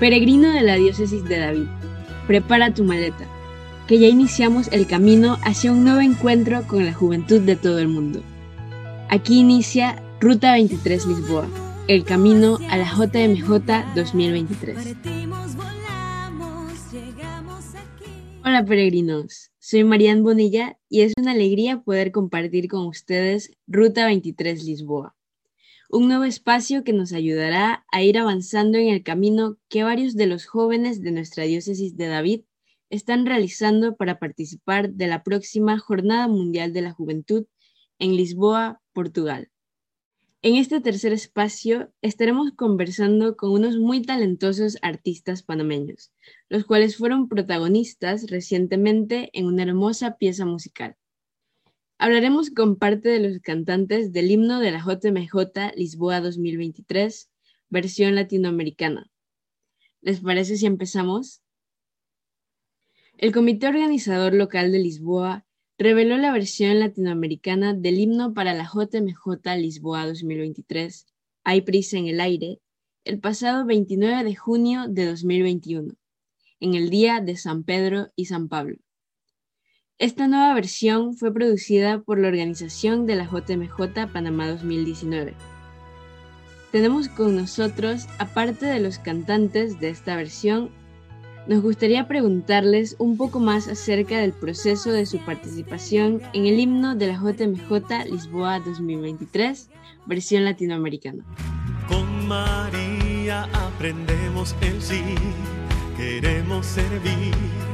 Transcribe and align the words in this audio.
Peregrino 0.00 0.50
de 0.50 0.62
la 0.62 0.76
diócesis 0.76 1.24
de 1.24 1.36
David, 1.36 1.66
prepara 2.26 2.72
tu 2.72 2.84
maleta, 2.84 3.26
que 3.86 3.98
ya 3.98 4.06
iniciamos 4.06 4.68
el 4.72 4.86
camino 4.86 5.36
hacia 5.42 5.72
un 5.72 5.84
nuevo 5.84 6.00
encuentro 6.00 6.66
con 6.66 6.86
la 6.86 6.94
juventud 6.94 7.42
de 7.42 7.54
todo 7.54 7.78
el 7.78 7.88
mundo. 7.88 8.22
Aquí 9.10 9.40
inicia 9.40 10.02
Ruta 10.18 10.52
23 10.52 11.04
Lisboa, 11.04 11.46
el 11.86 12.04
camino 12.04 12.58
a 12.70 12.78
la 12.78 12.90
JMJ 12.90 13.94
2023. 13.94 14.96
Hola 18.42 18.64
peregrinos, 18.64 19.50
soy 19.58 19.84
Marian 19.84 20.22
Bonilla 20.22 20.78
y 20.88 21.02
es 21.02 21.12
una 21.20 21.32
alegría 21.32 21.82
poder 21.82 22.10
compartir 22.10 22.68
con 22.68 22.86
ustedes 22.86 23.50
Ruta 23.66 24.06
23 24.06 24.64
Lisboa 24.64 25.14
un 25.92 26.06
nuevo 26.06 26.22
espacio 26.22 26.84
que 26.84 26.92
nos 26.92 27.12
ayudará 27.12 27.84
a 27.90 28.02
ir 28.02 28.16
avanzando 28.16 28.78
en 28.78 28.88
el 28.88 29.02
camino 29.02 29.58
que 29.68 29.82
varios 29.82 30.14
de 30.14 30.26
los 30.26 30.46
jóvenes 30.46 31.02
de 31.02 31.10
nuestra 31.10 31.44
diócesis 31.44 31.96
de 31.96 32.06
David 32.06 32.42
están 32.90 33.26
realizando 33.26 33.96
para 33.96 34.20
participar 34.20 34.90
de 34.90 35.08
la 35.08 35.24
próxima 35.24 35.78
Jornada 35.78 36.28
Mundial 36.28 36.72
de 36.72 36.82
la 36.82 36.92
Juventud 36.92 37.46
en 37.98 38.16
Lisboa, 38.16 38.80
Portugal. 38.92 39.50
En 40.42 40.54
este 40.54 40.80
tercer 40.80 41.12
espacio 41.12 41.92
estaremos 42.02 42.52
conversando 42.52 43.36
con 43.36 43.50
unos 43.50 43.76
muy 43.76 44.00
talentosos 44.00 44.78
artistas 44.82 45.42
panameños, 45.42 46.12
los 46.48 46.64
cuales 46.64 46.96
fueron 46.96 47.28
protagonistas 47.28 48.30
recientemente 48.30 49.28
en 49.32 49.46
una 49.46 49.64
hermosa 49.64 50.16
pieza 50.18 50.46
musical. 50.46 50.96
Hablaremos 52.02 52.48
con 52.48 52.76
parte 52.76 53.10
de 53.10 53.20
los 53.20 53.40
cantantes 53.40 54.10
del 54.10 54.30
himno 54.30 54.58
de 54.58 54.70
la 54.70 54.78
JMJ 54.78 55.76
Lisboa 55.76 56.22
2023, 56.22 57.30
versión 57.68 58.14
latinoamericana. 58.14 59.10
¿Les 60.00 60.20
parece 60.20 60.56
si 60.56 60.64
empezamos? 60.64 61.42
El 63.18 63.32
comité 63.32 63.68
organizador 63.68 64.32
local 64.32 64.72
de 64.72 64.78
Lisboa 64.78 65.44
reveló 65.76 66.16
la 66.16 66.32
versión 66.32 66.80
latinoamericana 66.80 67.74
del 67.74 67.98
himno 67.98 68.32
para 68.32 68.54
la 68.54 68.64
JMJ 68.64 69.58
Lisboa 69.58 70.06
2023, 70.06 71.06
Hay 71.44 71.60
prisa 71.60 71.98
en 71.98 72.06
el 72.06 72.22
aire, 72.22 72.62
el 73.04 73.20
pasado 73.20 73.66
29 73.66 74.24
de 74.24 74.36
junio 74.36 74.86
de 74.88 75.04
2021, 75.04 75.92
en 76.60 76.74
el 76.74 76.88
día 76.88 77.20
de 77.20 77.36
San 77.36 77.62
Pedro 77.62 78.10
y 78.16 78.24
San 78.24 78.48
Pablo. 78.48 78.78
Esta 80.00 80.26
nueva 80.26 80.54
versión 80.54 81.14
fue 81.14 81.30
producida 81.30 82.00
por 82.00 82.18
la 82.18 82.28
organización 82.28 83.06
de 83.06 83.16
la 83.16 83.26
JMJ 83.26 84.10
Panamá 84.10 84.48
2019. 84.48 85.34
Tenemos 86.72 87.10
con 87.10 87.36
nosotros, 87.36 88.06
aparte 88.18 88.64
de 88.64 88.80
los 88.80 88.98
cantantes 88.98 89.78
de 89.78 89.90
esta 89.90 90.16
versión, 90.16 90.70
nos 91.46 91.60
gustaría 91.60 92.08
preguntarles 92.08 92.96
un 92.98 93.18
poco 93.18 93.40
más 93.40 93.68
acerca 93.68 94.16
del 94.16 94.32
proceso 94.32 94.90
de 94.90 95.04
su 95.04 95.18
participación 95.18 96.22
en 96.32 96.46
el 96.46 96.58
himno 96.58 96.94
de 96.94 97.08
la 97.08 97.20
JMJ 97.20 98.06
Lisboa 98.10 98.58
2023, 98.60 99.68
versión 100.06 100.46
latinoamericana. 100.46 101.22
Con 101.88 102.26
María 102.26 103.42
aprendemos 103.52 104.56
el 104.62 104.80
sí, 104.80 105.02
queremos 105.98 106.64
servir 106.64 107.69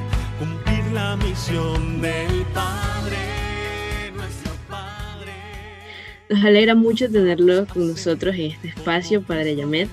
la 0.97 1.15
misión 1.17 2.01
del 2.01 2.43
Padre, 2.55 4.11
nuestro 4.15 4.51
Padre. 4.67 5.35
Nos 6.31 6.43
alegra 6.43 6.75
mucho 6.75 7.13
tenerlo 7.13 7.67
con 7.67 7.89
nosotros 7.89 8.35
en 8.37 8.53
este 8.53 8.69
espacio, 8.69 9.23
Padre 9.23 9.57
Yamet. 9.57 9.91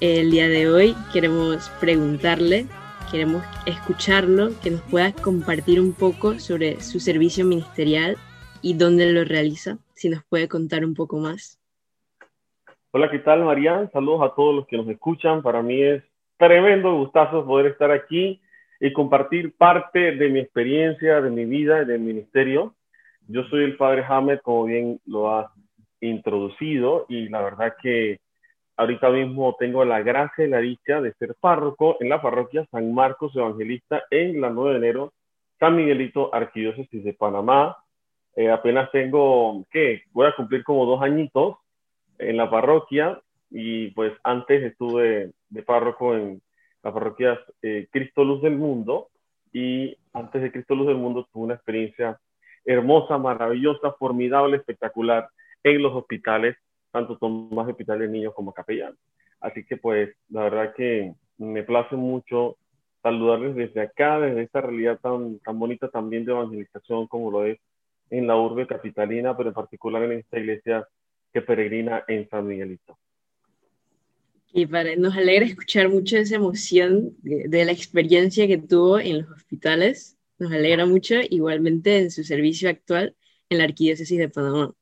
El 0.00 0.32
día 0.32 0.48
de 0.48 0.68
hoy 0.68 0.96
queremos 1.12 1.70
preguntarle, 1.78 2.66
queremos 3.12 3.44
escucharlo, 3.64 4.50
que 4.60 4.72
nos 4.72 4.80
pueda 4.82 5.12
compartir 5.12 5.80
un 5.80 5.92
poco 5.92 6.40
sobre 6.40 6.80
su 6.80 6.98
servicio 6.98 7.44
ministerial 7.44 8.16
y 8.60 8.74
dónde 8.74 9.12
lo 9.12 9.22
realiza, 9.22 9.78
si 9.94 10.08
nos 10.08 10.24
puede 10.24 10.48
contar 10.48 10.84
un 10.84 10.94
poco 10.94 11.16
más. 11.18 11.60
Hola, 12.90 13.08
¿qué 13.08 13.20
tal, 13.20 13.44
Marian? 13.44 13.88
Saludos 13.92 14.28
a 14.28 14.34
todos 14.34 14.52
los 14.52 14.66
que 14.66 14.76
nos 14.76 14.88
escuchan. 14.88 15.42
Para 15.42 15.62
mí 15.62 15.80
es 15.80 16.02
tremendo 16.38 16.92
gustazo 16.92 17.46
poder 17.46 17.66
estar 17.66 17.92
aquí 17.92 18.40
y 18.80 18.92
compartir 18.92 19.56
parte 19.56 20.12
de 20.12 20.28
mi 20.28 20.40
experiencia, 20.40 21.20
de 21.20 21.30
mi 21.30 21.44
vida 21.44 21.82
y 21.82 21.86
del 21.86 22.00
ministerio. 22.00 22.74
Yo 23.28 23.44
soy 23.44 23.64
el 23.64 23.76
padre 23.76 24.04
Hamed, 24.06 24.40
como 24.40 24.64
bien 24.64 25.00
lo 25.06 25.34
has 25.34 25.50
introducido, 26.00 27.06
y 27.08 27.28
la 27.28 27.42
verdad 27.42 27.74
que 27.80 28.18
ahorita 28.76 29.10
mismo 29.10 29.56
tengo 29.58 29.84
la 29.84 30.02
gracia 30.02 30.44
y 30.44 30.50
la 30.50 30.58
dicha 30.58 31.00
de 31.00 31.12
ser 31.14 31.34
párroco 31.40 31.96
en 32.00 32.08
la 32.08 32.20
parroquia 32.20 32.66
San 32.70 32.92
Marcos 32.92 33.34
Evangelista 33.36 34.02
en 34.10 34.40
la 34.40 34.50
9 34.50 34.72
de 34.72 34.76
enero, 34.78 35.12
San 35.58 35.76
Miguelito, 35.76 36.34
Arquidiócesis 36.34 37.04
de 37.04 37.14
Panamá. 37.14 37.76
Eh, 38.36 38.50
apenas 38.50 38.90
tengo, 38.90 39.64
¿qué? 39.70 40.02
Voy 40.12 40.26
a 40.26 40.34
cumplir 40.34 40.64
como 40.64 40.86
dos 40.86 41.00
añitos 41.02 41.56
en 42.18 42.36
la 42.36 42.50
parroquia 42.50 43.20
y 43.50 43.88
pues 43.92 44.12
antes 44.24 44.62
estuve 44.62 45.30
de 45.48 45.62
párroco 45.62 46.16
en 46.16 46.42
la 46.84 46.92
parroquia 46.92 47.40
eh, 47.62 47.88
Cristo 47.90 48.24
Luz 48.24 48.42
del 48.42 48.56
Mundo 48.56 49.08
y 49.52 49.96
antes 50.12 50.42
de 50.42 50.52
Cristo 50.52 50.74
Luz 50.74 50.88
del 50.88 50.98
Mundo 50.98 51.26
tuve 51.32 51.44
una 51.44 51.54
experiencia 51.54 52.20
hermosa, 52.64 53.16
maravillosa, 53.16 53.92
formidable, 53.92 54.58
espectacular 54.58 55.28
en 55.62 55.82
los 55.82 55.94
hospitales, 55.94 56.56
tanto 56.92 57.16
Tomás 57.16 57.68
Hospital 57.68 58.00
de 58.00 58.08
Niños 58.08 58.34
como 58.34 58.52
Capellán. 58.52 58.94
Así 59.40 59.64
que 59.64 59.78
pues 59.78 60.14
la 60.28 60.42
verdad 60.44 60.74
que 60.74 61.14
me 61.38 61.62
place 61.62 61.96
mucho 61.96 62.56
saludarles 63.02 63.54
desde 63.54 63.80
acá, 63.80 64.20
desde 64.20 64.42
esta 64.42 64.60
realidad 64.60 65.00
tan, 65.00 65.38
tan 65.40 65.58
bonita 65.58 65.88
también 65.88 66.24
de 66.24 66.32
evangelización 66.32 67.06
como 67.06 67.30
lo 67.30 67.46
es 67.46 67.58
en 68.10 68.26
la 68.26 68.36
urbe 68.36 68.66
capitalina, 68.66 69.34
pero 69.36 69.48
en 69.48 69.54
particular 69.54 70.02
en 70.02 70.12
esta 70.12 70.38
iglesia 70.38 70.86
que 71.32 71.40
peregrina 71.40 72.04
en 72.08 72.28
San 72.28 72.46
Miguelito. 72.46 72.98
Y 74.56 74.66
para, 74.66 74.94
nos 74.94 75.16
alegra 75.16 75.46
escuchar 75.46 75.88
mucho 75.88 76.16
esa 76.16 76.36
emoción 76.36 77.16
de, 77.22 77.64
la 77.64 77.72
experiencia 77.72 78.46
que 78.46 78.56
tuvo 78.56 79.00
en 79.00 79.22
los 79.22 79.30
hospitales. 79.32 80.16
Nos 80.38 80.52
alegra 80.52 80.86
mucho 80.86 81.16
igualmente 81.28 81.98
en 81.98 82.12
su 82.12 82.22
servicio 82.22 82.70
actual 82.70 83.16
en 83.48 83.58
la 83.58 83.64
Arquidiócesis 83.64 84.16
de 84.16 84.28
Panamá. 84.28 84.72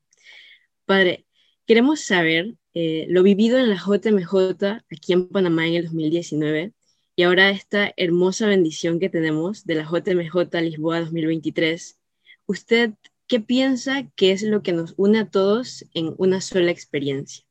Padre, 0.85 1.25
queremos 1.65 2.01
saber 2.01 2.53
eh, 2.75 3.07
lo 3.09 3.23
vivido 3.23 3.57
en 3.57 3.69
la 3.71 3.77
JMJ 3.77 4.83
aquí 4.91 5.13
en 5.13 5.27
Panamá 5.29 5.67
en 5.67 5.73
el 5.73 5.85
2019 5.85 6.73
y 7.15 7.23
ahora 7.23 7.49
esta 7.49 7.93
hermosa 7.97 8.45
bendición 8.45 8.99
que 8.99 9.09
tenemos 9.09 9.65
de 9.65 9.73
la 9.73 9.85
JMJ 9.85 10.53
Lisboa 10.61 10.99
2023. 10.99 11.99
¿Usted 12.45 12.91
qué 13.25 13.39
piensa 13.39 14.07
que 14.15 14.33
es 14.33 14.43
lo 14.43 14.61
que 14.61 14.73
nos 14.73 14.93
une 14.97 15.17
a 15.17 15.29
todos 15.31 15.83
en 15.95 16.13
una 16.19 16.41
sola 16.41 16.69
experiencia? 16.69 17.43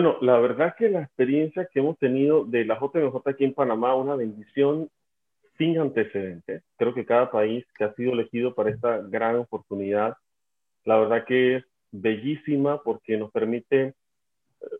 Bueno, 0.00 0.16
la 0.20 0.38
verdad 0.38 0.76
que 0.78 0.88
la 0.88 1.02
experiencia 1.02 1.66
que 1.66 1.80
hemos 1.80 1.98
tenido 1.98 2.44
de 2.44 2.64
la 2.64 2.78
JMJ 2.78 3.16
aquí 3.28 3.42
en 3.42 3.52
Panamá, 3.52 3.96
una 3.96 4.14
bendición 4.14 4.88
sin 5.56 5.76
antecedentes. 5.76 6.62
Creo 6.76 6.94
que 6.94 7.04
cada 7.04 7.32
país 7.32 7.66
que 7.76 7.82
ha 7.82 7.92
sido 7.94 8.12
elegido 8.12 8.54
para 8.54 8.70
esta 8.70 8.98
gran 8.98 9.34
oportunidad, 9.34 10.16
la 10.84 10.98
verdad 10.98 11.24
que 11.26 11.56
es 11.56 11.64
bellísima 11.90 12.80
porque 12.84 13.16
nos 13.16 13.32
permite 13.32 13.86
eh, 13.86 13.94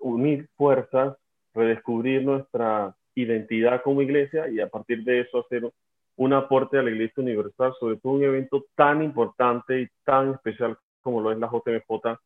unir 0.03 0.49
fuerzas, 0.55 1.17
redescubrir 1.53 2.23
nuestra 2.23 2.95
identidad 3.17 3.83
como 3.83 4.03
iglesia 4.03 4.49
y 4.49 4.61
a 4.61 4.69
partir 4.69 5.03
de 5.03 5.23
eso 5.23 5.41
hacer 5.41 5.69
un 6.15 6.33
aporte 6.33 6.79
a 6.79 6.83
la 6.85 6.91
Iglesia 6.91 7.25
Universal, 7.25 7.75
sobre 7.81 7.97
todo 7.97 8.13
un 8.13 8.23
evento 8.23 8.67
tan 8.77 9.03
importante 9.03 9.81
y 9.81 9.89
tan 10.05 10.35
especial 10.35 10.79
como 11.03 11.21
lo 11.21 11.33
es 11.33 11.39
la 11.39 11.49
JMJ 11.49 12.21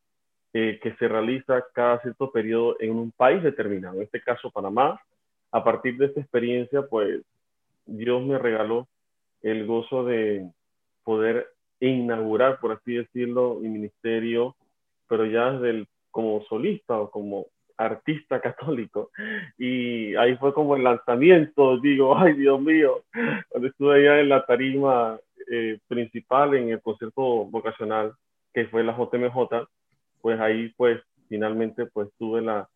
eh, 0.53 0.79
que 0.81 0.93
se 0.95 1.07
realiza 1.07 1.65
cada 1.73 1.99
cierto 2.01 2.31
periodo 2.31 2.75
en 2.79 2.91
un 2.91 3.11
país 3.11 3.41
determinado, 3.41 3.97
en 3.97 4.03
este 4.03 4.21
caso 4.21 4.51
Panamá. 4.51 5.01
A 5.51 5.63
partir 5.63 5.97
de 5.97 6.07
esta 6.07 6.19
experiencia, 6.19 6.83
pues 6.83 7.21
Dios 7.85 8.23
me 8.23 8.37
regaló 8.37 8.87
el 9.41 9.65
gozo 9.65 10.05
de 10.05 10.49
poder 11.03 11.47
inaugurar, 11.79 12.59
por 12.59 12.71
así 12.71 12.93
decirlo, 12.93 13.59
mi 13.61 13.69
ministerio, 13.69 14.55
pero 15.07 15.25
ya 15.25 15.51
desde 15.51 15.69
el, 15.69 15.87
como 16.11 16.43
solista 16.43 16.99
o 16.99 17.09
como 17.09 17.47
artista 17.77 18.39
católico. 18.41 19.09
Y 19.57 20.15
ahí 20.15 20.37
fue 20.37 20.53
como 20.53 20.75
el 20.75 20.83
lanzamiento, 20.83 21.79
digo, 21.79 22.17
ay 22.17 22.33
Dios 22.33 22.61
mío, 22.61 23.03
cuando 23.49 23.67
estuve 23.67 23.95
allá 23.95 24.19
en 24.21 24.29
la 24.29 24.45
tarima 24.45 25.19
eh, 25.51 25.79
principal 25.87 26.53
en 26.53 26.69
el 26.69 26.81
concierto 26.81 27.45
vocacional, 27.45 28.13
que 28.53 28.67
fue 28.67 28.83
la 28.83 28.95
JMJ, 28.95 29.67
pues 30.23 30.39
ahí 30.39 30.69
pues 30.77 31.01
finalmente 31.27 31.85
pues 31.87 32.07
tuve 32.17 32.41
la, 32.41 32.69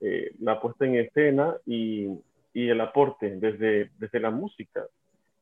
eh, 0.00 0.32
la 0.40 0.58
puesta 0.58 0.86
en 0.86 0.94
escena 0.94 1.54
y, 1.66 2.08
y, 2.54 2.70
el 2.70 2.80
aporte 2.80 3.36
desde, 3.36 3.90
desde 3.98 4.20
la 4.20 4.30
música 4.30 4.86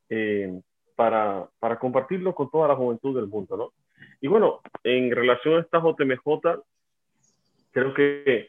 eh, 0.08 0.60
para, 0.96 1.48
para 1.60 1.78
compartirlo 1.78 2.34
con 2.34 2.50
toda 2.50 2.66
la 2.66 2.74
juventud 2.74 3.14
del 3.14 3.28
mundo, 3.28 3.56
¿no? 3.56 3.72
Y 4.20 4.26
bueno, 4.26 4.60
en 4.82 5.12
relación 5.12 5.54
a 5.54 5.60
esta 5.60 5.78
JMJ, 5.78 6.64
creo 7.70 7.94
que, 7.94 8.48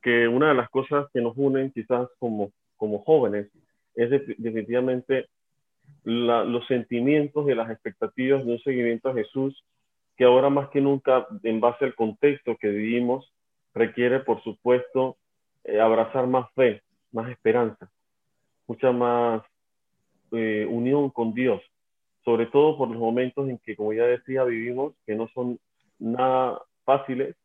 que 0.00 0.28
una 0.28 0.50
de 0.50 0.54
las 0.54 0.70
cosas 0.70 1.06
que 1.12 1.20
nos 1.20 1.36
unen 1.36 1.72
quizás 1.72 2.08
como, 2.20 2.52
como 2.76 3.02
jóvenes 3.02 3.48
es 3.96 4.08
definitivamente 4.38 5.26
los 6.04 6.64
sentimientos 6.68 7.48
y 7.48 7.56
las 7.56 7.70
expectativas 7.70 8.46
de 8.46 8.52
un 8.52 8.60
seguimiento 8.60 9.08
a 9.08 9.14
Jesús 9.14 9.64
que 10.16 10.24
ahora 10.24 10.50
más 10.50 10.68
que 10.70 10.80
nunca, 10.80 11.26
en 11.42 11.60
base 11.60 11.84
al 11.84 11.94
contexto 11.94 12.56
que 12.56 12.68
vivimos, 12.68 13.32
requiere, 13.74 14.20
por 14.20 14.42
supuesto, 14.42 15.16
eh, 15.64 15.80
abrazar 15.80 16.26
más 16.26 16.52
fe, 16.54 16.82
más 17.12 17.30
esperanza, 17.30 17.90
mucha 18.66 18.92
más 18.92 19.42
eh, 20.32 20.66
unión 20.68 21.10
con 21.10 21.34
Dios, 21.34 21.62
sobre 22.24 22.46
todo 22.46 22.76
por 22.76 22.88
los 22.88 22.98
momentos 22.98 23.48
en 23.48 23.58
que, 23.58 23.76
como 23.76 23.92
ya 23.92 24.04
decía, 24.04 24.44
vivimos, 24.44 24.94
que 25.06 25.14
no 25.14 25.28
son 25.28 25.58
nada 25.98 26.60
fáciles 26.84 27.36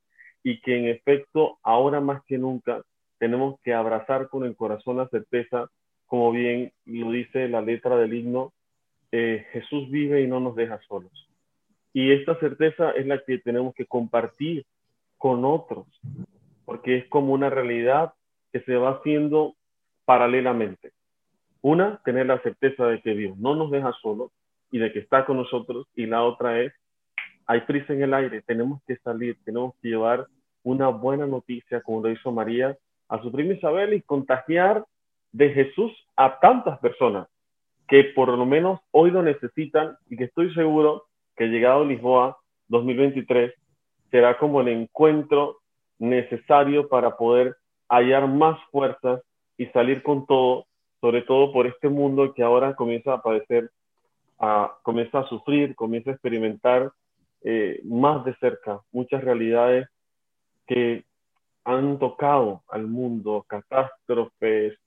y 0.43 0.61
que 0.61 0.77
en 0.77 0.87
efecto, 0.87 1.59
ahora 1.63 1.99
más 1.99 2.23
que 2.25 2.37
nunca, 2.37 2.83
tenemos 3.19 3.59
que 3.61 3.73
abrazar 3.73 4.29
con 4.29 4.45
el 4.45 4.55
corazón 4.55 4.97
la 4.97 5.07
certeza, 5.09 5.69
como 6.05 6.31
bien 6.31 6.71
lo 6.85 7.11
dice 7.11 7.49
la 7.49 7.61
letra 7.61 7.97
del 7.97 8.13
himno, 8.13 8.53
eh, 9.11 9.45
Jesús 9.51 9.89
vive 9.89 10.21
y 10.21 10.27
no 10.27 10.39
nos 10.39 10.55
deja 10.55 10.79
solos. 10.87 11.26
Y 11.97 12.11
esta 12.11 12.35
certeza 12.35 12.91
es 12.91 13.07
la 13.07 13.17
que 13.23 13.39
tenemos 13.39 13.73
que 13.73 13.87
compartir 13.87 14.67
con 15.17 15.43
otros, 15.43 15.87
porque 16.63 16.95
es 16.95 17.07
como 17.07 17.33
una 17.33 17.49
realidad 17.49 18.13
que 18.51 18.59
se 18.59 18.75
va 18.75 18.91
haciendo 18.91 19.55
paralelamente. 20.05 20.91
Una, 21.63 21.99
tener 22.05 22.27
la 22.27 22.39
certeza 22.43 22.85
de 22.85 23.01
que 23.01 23.15
Dios 23.15 23.35
no 23.39 23.55
nos 23.55 23.71
deja 23.71 23.91
solos 23.99 24.29
y 24.69 24.77
de 24.77 24.93
que 24.93 24.99
está 24.99 25.25
con 25.25 25.37
nosotros. 25.37 25.87
Y 25.95 26.05
la 26.05 26.23
otra 26.23 26.61
es, 26.61 26.71
hay 27.47 27.61
prisa 27.61 27.93
en 27.93 28.03
el 28.03 28.13
aire, 28.13 28.43
tenemos 28.43 28.79
que 28.85 28.97
salir, 28.97 29.35
tenemos 29.43 29.73
que 29.81 29.87
llevar 29.87 30.27
una 30.61 30.89
buena 30.89 31.25
noticia, 31.25 31.81
como 31.81 32.01
lo 32.01 32.11
hizo 32.11 32.31
María, 32.31 32.77
a 33.09 33.19
su 33.23 33.31
prima 33.31 33.55
Isabel 33.55 33.95
y 33.95 34.03
contagiar 34.03 34.85
de 35.31 35.49
Jesús 35.49 35.91
a 36.15 36.39
tantas 36.39 36.77
personas 36.77 37.27
que 37.87 38.03
por 38.15 38.29
lo 38.29 38.45
menos 38.45 38.81
hoy 38.91 39.09
lo 39.09 39.23
necesitan 39.23 39.97
y 40.11 40.15
que 40.15 40.25
estoy 40.25 40.53
seguro 40.53 41.06
que 41.37 41.45
llegado 41.45 41.83
a 41.83 41.85
Lisboa 41.85 42.37
2023 42.67 43.53
será 44.11 44.37
como 44.37 44.61
el 44.61 44.69
encuentro 44.69 45.59
necesario 45.99 46.89
para 46.89 47.15
poder 47.15 47.55
hallar 47.87 48.27
más 48.27 48.59
fuerzas 48.71 49.21
y 49.57 49.67
salir 49.67 50.03
con 50.03 50.25
todo, 50.25 50.65
sobre 50.99 51.21
todo 51.21 51.53
por 51.53 51.67
este 51.67 51.89
mundo 51.89 52.33
que 52.33 52.43
ahora 52.43 52.75
comienza 52.75 53.13
a 53.13 53.21
padecer, 53.21 53.69
a, 54.39 54.77
comienza 54.83 55.19
a 55.19 55.27
sufrir, 55.27 55.75
comienza 55.75 56.09
a 56.09 56.13
experimentar 56.13 56.91
eh, 57.43 57.79
más 57.85 58.25
de 58.25 58.35
cerca 58.35 58.81
muchas 58.91 59.23
realidades 59.23 59.87
que 60.65 61.05
han 61.63 61.99
tocado 61.99 62.63
al 62.69 62.87
mundo, 62.87 63.45
catástrofes, 63.47 64.77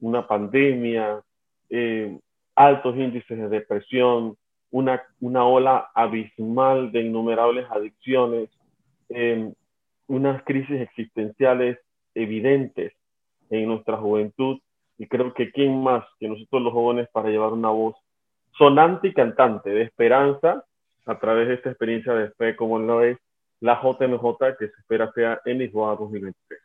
una 0.00 0.26
pandemia, 0.26 1.20
eh, 1.70 2.18
altos 2.54 2.96
índices 2.96 3.38
de 3.38 3.48
depresión, 3.48 4.36
una, 4.70 5.02
una 5.20 5.44
ola 5.44 5.90
abismal 5.94 6.92
de 6.92 7.02
innumerables 7.02 7.66
adicciones, 7.70 8.50
em, 9.08 9.52
unas 10.08 10.42
crisis 10.44 10.80
existenciales 10.80 11.78
evidentes 12.14 12.92
en 13.50 13.68
nuestra 13.68 13.96
juventud 13.96 14.58
y 14.98 15.06
creo 15.06 15.34
que 15.34 15.50
quién 15.50 15.82
más 15.82 16.04
que 16.18 16.28
nosotros 16.28 16.62
los 16.62 16.72
jóvenes 16.72 17.08
para 17.12 17.28
llevar 17.28 17.52
una 17.52 17.70
voz 17.70 17.96
sonante 18.56 19.08
y 19.08 19.14
cantante 19.14 19.70
de 19.70 19.82
esperanza 19.82 20.64
a 21.04 21.18
través 21.18 21.48
de 21.48 21.54
esta 21.54 21.70
experiencia 21.70 22.14
de 22.14 22.30
fe 22.30 22.56
como 22.56 22.78
lo 22.78 23.02
es 23.02 23.18
la 23.60 23.80
JMJ 23.80 24.56
que 24.58 24.68
se 24.68 24.80
espera 24.80 25.10
sea 25.12 25.40
en 25.44 25.58
Lisboa 25.58 25.96
2023. 25.96 26.60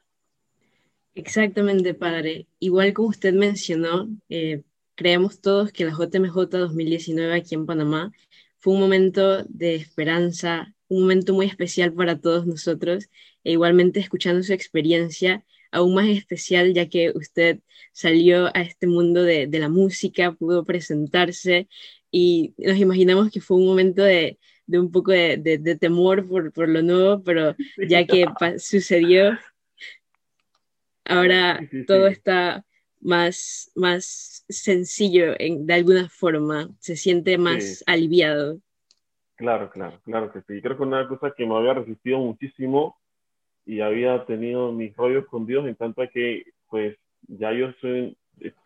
Exactamente, 1.14 1.94
padre. 1.94 2.48
Igual 2.60 2.94
como 2.94 3.10
usted 3.10 3.34
mencionó, 3.34 4.08
eh, 4.30 4.62
creemos 5.02 5.42
todos 5.42 5.72
que 5.72 5.84
la 5.84 5.94
JMJ 5.94 6.36
2019 6.36 7.34
aquí 7.34 7.56
en 7.56 7.66
Panamá 7.66 8.12
fue 8.60 8.76
un 8.76 8.82
momento 8.82 9.44
de 9.46 9.74
esperanza, 9.74 10.76
un 10.90 11.02
momento 11.02 11.34
muy 11.34 11.48
especial 11.48 11.92
para 11.92 12.20
todos 12.20 12.46
nosotros, 12.46 13.10
e 13.44 13.54
igualmente 13.54 14.00
escuchando 14.00 14.44
su 14.44 14.54
experiencia, 14.54 15.44
aún 15.72 15.96
más 15.96 16.08
especial 16.08 16.76
ya 16.76 16.88
que 16.88 17.12
usted 17.16 17.62
salió 17.92 18.56
a 18.56 18.62
este 18.62 18.86
mundo 18.86 19.24
de, 19.24 19.48
la 19.52 19.70
música, 19.70 20.34
pudo 20.34 20.66
presentarse 20.66 21.68
y 22.12 22.54
nos 22.60 22.78
imaginamos 22.78 23.32
que 23.32 23.42
fue 23.42 23.58
un 23.58 23.66
momento 23.66 24.04
de, 24.04 24.38
un 24.68 24.92
poco 24.92 25.14
de, 25.14 25.78
temor 25.80 26.28
por, 26.28 26.54
por, 26.54 26.70
lo 26.70 26.84
nuevo, 26.84 27.24
pero 27.24 27.56
ya 27.90 28.06
que 28.06 28.28
sucedió, 28.60 29.32
ahora 31.06 31.60
todo 31.88 32.06
está 32.06 32.64
más, 33.02 33.72
más 33.74 34.41
sencillo 34.52 35.34
en, 35.40 35.66
de 35.66 35.74
alguna 35.74 36.10
forma, 36.10 36.70
se 36.80 36.96
siente 36.96 37.38
más 37.38 37.84
aliviado. 37.88 38.60
Claro, 39.36 39.70
claro, 39.70 40.00
claro 40.04 40.32
que 40.32 40.42
sí. 40.42 40.62
Creo 40.62 40.78
que 40.78 40.84
una 40.84 41.08
cosa 41.08 41.34
que 41.36 41.46
me 41.46 41.56
había 41.56 41.74
resistido 41.74 42.20
muchísimo 42.20 42.98
y 43.66 43.82
había 43.82 44.26
tenido 44.26 44.72
mis 44.72 44.96
rollos 44.96 45.26
con 45.28 45.46
Dios 45.46 45.66
en 45.68 45.76
tanto 45.76 46.04
que 46.14 46.44
pues 46.70 46.98
ya 47.28 47.52
yo 47.52 47.72
soy, 47.82 48.18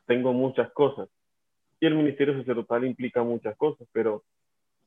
tengo 0.05 0.33
muchas 0.33 0.71
cosas 0.71 1.09
y 1.79 1.85
el 1.85 1.95
ministerio 1.95 2.37
sacerdotal 2.37 2.85
implica 2.85 3.23
muchas 3.23 3.55
cosas, 3.57 3.87
pero 3.91 4.23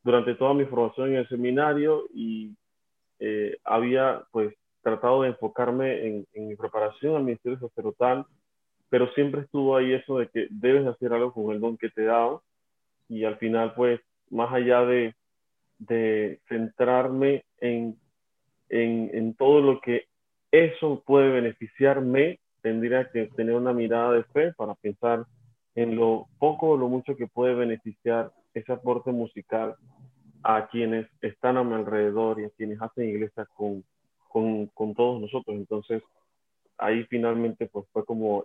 durante 0.02 0.34
toda 0.34 0.54
mi 0.54 0.64
formación 0.64 1.10
en 1.10 1.16
el 1.16 1.28
seminario 1.28 2.06
y 2.14 2.54
eh, 3.18 3.56
había 3.64 4.22
pues 4.30 4.54
tratado 4.82 5.22
de 5.22 5.28
enfocarme 5.28 6.06
en, 6.06 6.26
en 6.32 6.48
mi 6.48 6.56
preparación 6.56 7.16
al 7.16 7.24
ministerio 7.24 7.58
sacerdotal 7.58 8.26
pero 8.90 9.12
siempre 9.12 9.42
estuvo 9.42 9.76
ahí 9.76 9.92
eso 9.92 10.18
de 10.18 10.28
que 10.28 10.48
debes 10.50 10.86
hacer 10.86 11.12
algo 11.12 11.32
con 11.32 11.54
el 11.54 11.60
don 11.60 11.76
que 11.76 11.90
te 11.90 12.04
dado 12.04 12.42
y 13.08 13.24
al 13.24 13.36
final 13.36 13.74
pues 13.74 14.00
más 14.30 14.52
allá 14.52 14.84
de, 14.84 15.14
de 15.78 16.40
centrarme 16.48 17.44
en, 17.58 17.98
en, 18.68 19.10
en, 19.12 19.34
todo 19.34 19.60
lo 19.60 19.80
que 19.80 20.04
eso 20.50 21.02
puede 21.06 21.30
beneficiarme, 21.30 22.40
tendría 22.62 23.10
que 23.10 23.26
tener 23.36 23.54
una 23.54 23.72
mirada 23.72 24.12
de 24.12 24.24
fe 24.24 24.52
para 24.54 24.74
pensar 24.74 25.24
en 25.74 25.96
lo 25.96 26.26
poco 26.38 26.70
o 26.70 26.76
lo 26.76 26.88
mucho 26.88 27.16
que 27.16 27.26
puede 27.26 27.54
beneficiar 27.54 28.32
ese 28.54 28.72
aporte 28.72 29.12
musical 29.12 29.76
a 30.42 30.68
quienes 30.68 31.06
están 31.20 31.56
a 31.56 31.64
mi 31.64 31.74
alrededor 31.74 32.40
y 32.40 32.44
a 32.44 32.50
quienes 32.50 32.80
hacen 32.80 33.08
iglesia 33.08 33.46
con, 33.54 33.84
con, 34.28 34.66
con 34.68 34.94
todos 34.94 35.20
nosotros. 35.20 35.56
Entonces, 35.56 36.02
ahí 36.78 37.04
finalmente 37.04 37.66
pues 37.66 37.86
fue 37.92 38.04
como 38.04 38.44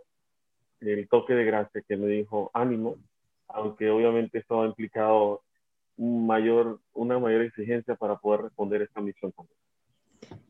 el 0.85 1.07
toque 1.07 1.33
de 1.33 1.45
gracia 1.45 1.81
que 1.87 1.97
me 1.97 2.07
dijo 2.07 2.51
ánimo, 2.53 2.97
aunque 3.47 3.89
obviamente 3.89 4.39
estaba 4.39 4.65
implicado 4.65 5.43
mayor, 5.97 6.79
una 6.93 7.19
mayor 7.19 7.41
exigencia 7.43 7.95
para 7.95 8.17
poder 8.17 8.41
responder 8.41 8.81
esta 8.81 9.01
misión 9.01 9.31
también. 9.31 9.57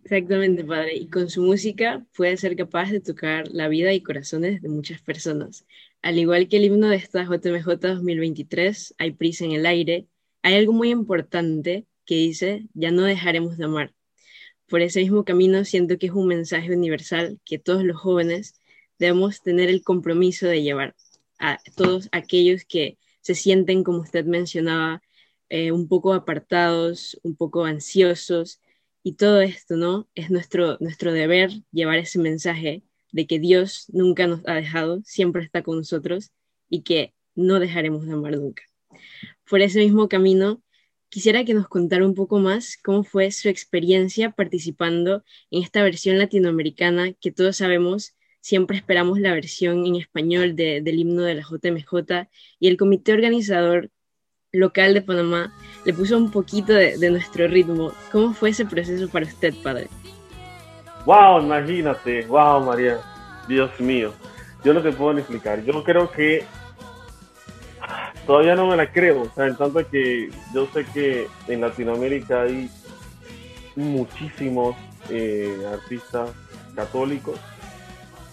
Exactamente, 0.03 0.63
padre. 0.63 0.95
Y 0.95 1.07
con 1.07 1.29
su 1.29 1.41
música 1.41 2.05
puede 2.15 2.37
ser 2.37 2.55
capaz 2.55 2.91
de 2.91 2.99
tocar 2.99 3.47
la 3.49 3.67
vida 3.67 3.93
y 3.93 4.01
corazones 4.01 4.61
de 4.61 4.69
muchas 4.69 5.01
personas. 5.01 5.65
Al 6.01 6.17
igual 6.17 6.47
que 6.47 6.57
el 6.57 6.65
himno 6.65 6.89
de 6.89 6.97
esta 6.97 7.23
JMJ 7.23 7.79
2023, 7.79 8.95
Hay 8.97 9.11
prisa 9.11 9.45
en 9.45 9.53
el 9.53 9.65
aire, 9.65 10.07
hay 10.41 10.55
algo 10.55 10.73
muy 10.73 10.89
importante 10.91 11.85
que 12.05 12.15
dice, 12.15 12.67
ya 12.73 12.91
no 12.91 13.03
dejaremos 13.03 13.57
de 13.57 13.65
amar. 13.65 13.93
Por 14.67 14.81
ese 14.81 15.01
mismo 15.01 15.23
camino 15.23 15.63
siento 15.65 15.97
que 15.97 16.07
es 16.07 16.11
un 16.11 16.27
mensaje 16.27 16.75
universal 16.75 17.39
que 17.45 17.59
todos 17.59 17.83
los 17.83 17.97
jóvenes 17.97 18.59
debemos 18.99 19.41
tener 19.41 19.69
el 19.69 19.83
compromiso 19.83 20.47
de 20.47 20.63
llevar 20.63 20.95
a 21.39 21.59
todos 21.75 22.09
aquellos 22.11 22.65
que 22.65 22.97
se 23.21 23.35
sienten, 23.35 23.83
como 23.83 23.99
usted 23.99 24.25
mencionaba, 24.25 25.01
eh, 25.49 25.71
un 25.71 25.87
poco 25.87 26.13
apartados, 26.13 27.19
un 27.23 27.35
poco 27.35 27.65
ansiosos, 27.65 28.59
y 29.03 29.13
todo 29.13 29.41
esto, 29.41 29.75
¿no? 29.75 30.07
Es 30.15 30.31
nuestro, 30.31 30.77
nuestro 30.79 31.11
deber 31.11 31.51
llevar 31.71 31.99
ese 31.99 32.19
mensaje 32.19 32.83
de 33.11 33.27
que 33.27 33.37
Dios 33.37 33.85
nunca 33.91 34.27
nos 34.27 34.41
ha 34.47 34.53
dejado, 34.53 35.01
siempre 35.03 35.43
está 35.43 35.61
con 35.61 35.77
nosotros 35.77 36.31
y 36.69 36.81
que 36.81 37.13
no 37.35 37.59
dejaremos 37.59 38.05
de 38.07 38.13
amar 38.13 38.37
nunca. 38.37 38.63
Por 39.47 39.61
ese 39.61 39.79
mismo 39.79 40.07
camino, 40.07 40.63
quisiera 41.09 41.43
que 41.43 41.53
nos 41.53 41.67
contara 41.67 42.05
un 42.05 42.15
poco 42.15 42.39
más 42.39 42.77
cómo 42.81 43.03
fue 43.03 43.31
su 43.31 43.49
experiencia 43.49 44.31
participando 44.31 45.23
en 45.51 45.63
esta 45.63 45.83
versión 45.83 46.17
latinoamericana 46.17 47.13
que 47.13 47.31
todos 47.31 47.57
sabemos 47.57 48.15
siempre 48.43 48.75
esperamos 48.75 49.19
la 49.19 49.31
versión 49.31 49.85
en 49.85 49.95
español 49.95 50.53
del 50.57 50.99
himno 50.99 51.21
de 51.21 51.35
la 51.35 51.43
JMJ 51.43 52.27
y 52.59 52.67
el 52.67 52.75
comité 52.75 53.13
organizador 53.13 53.89
local 54.51 54.93
de 54.93 55.01
Panamá 55.01 55.53
le 55.85 55.93
puso 55.93 56.17
un 56.17 56.29
poquito 56.29 56.73
de, 56.73 57.09
nuestro 57.09 57.47
ritmo. 57.47 57.93
¿Cómo 58.11 58.33
fue 58.33 58.49
ese 58.49 58.65
proceso 58.65 59.09
para 59.09 59.25
usted, 59.25 59.53
padre? 59.63 59.87
Wow, 61.05 61.41
imagínate, 61.41 62.25
wow, 62.25 62.61
María, 62.65 62.99
Dios 63.47 63.71
mío. 63.79 64.13
Yo 64.65 64.73
no 64.73 64.81
te 64.81 64.91
puedo 64.91 65.17
explicar. 65.17 65.63
Yo 65.63 65.81
creo 65.81 66.11
que 66.11 66.43
todavía 68.27 68.55
no 68.55 68.67
me 68.67 68.75
la 68.75 68.91
creo. 68.91 69.21
O 69.21 69.31
sea, 69.33 69.47
en 69.47 69.55
tanto 69.55 69.87
que 69.89 70.29
yo 70.53 70.67
sé 70.73 70.85
que 70.93 71.27
en 71.47 71.61
Latinoamérica 71.61 72.41
hay 72.41 72.69
muchísimos 73.77 74.75
eh, 75.09 75.65
artistas 75.71 76.29
católicos 76.75 77.39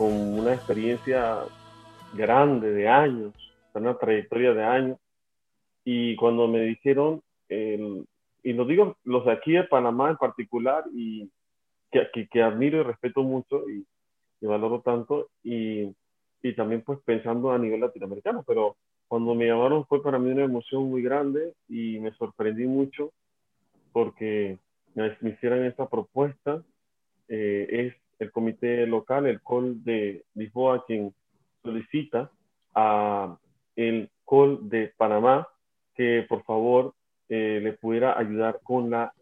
con 0.00 0.14
una 0.14 0.54
experiencia 0.54 1.40
grande 2.14 2.73
de 2.73 2.88
años, 2.88 3.35
una 3.75 3.99
trayectoria 3.99 4.54
de 4.54 4.64
años. 4.64 4.99
Y 5.85 6.16
cuando 6.16 6.49
me 6.49 6.62
dijeron, 6.62 7.21
y 7.50 8.52
lo 8.54 8.64
digo 8.64 8.97
los 9.04 9.26
de 9.26 9.33
aquí 9.33 9.52
de 9.52 9.64
Panamá 9.64 10.09
en 10.09 10.16
particular, 10.16 10.85
y 10.95 11.30
que, 11.92 12.28
que, 12.30 12.42
admiro 12.42 12.80
y 12.80 12.85
respeto 12.85 13.23
mucho 13.23 13.69
y, 13.69 13.85
y 14.40 14.47
valoro 14.47 14.80
tanto, 14.80 15.28
y, 15.42 15.95
y, 16.42 16.54
también 16.54 16.80
pues 16.80 16.99
pensando 17.04 17.50
a 17.50 17.59
nivel 17.59 17.83
latinoamericano, 17.83 18.42
pero 18.47 18.78
cuando 19.07 19.35
me 19.35 19.49
llamaron 19.49 19.85
fue 19.85 20.02
para 20.02 20.19
mí 20.19 20.30
una 20.30 20.45
emoción 20.45 20.85
muy 20.85 21.02
grande 21.02 21.52
y 21.69 21.99
me 21.99 22.12
sorprendí 22.12 22.64
mucho 22.64 23.12
porque 23.92 24.57
me, 24.95 25.14
hicieran 25.30 25.66
esta 25.66 25.90
propuesta. 25.90 26.64
Eh, 27.28 27.66
es 27.71 28.09
el 28.20 28.30
comité 28.30 28.86
local, 28.86 29.26
el 29.26 29.40
COL 29.40 29.82
de 29.82 30.24
Lisboa, 30.34 30.84
quien 30.86 31.12
solicita 31.62 32.30
a 32.74 33.36
el 33.76 34.10
COL 34.24 34.68
de 34.68 34.92
Panamá 34.96 35.48
que 35.94 36.24
por 36.28 36.44
favor 36.44 36.94
eh, 37.28 37.60
le 37.62 37.72
pudiera 37.72 38.18
ayudar 38.18 38.60
con 38.62 38.90
la 38.90 39.12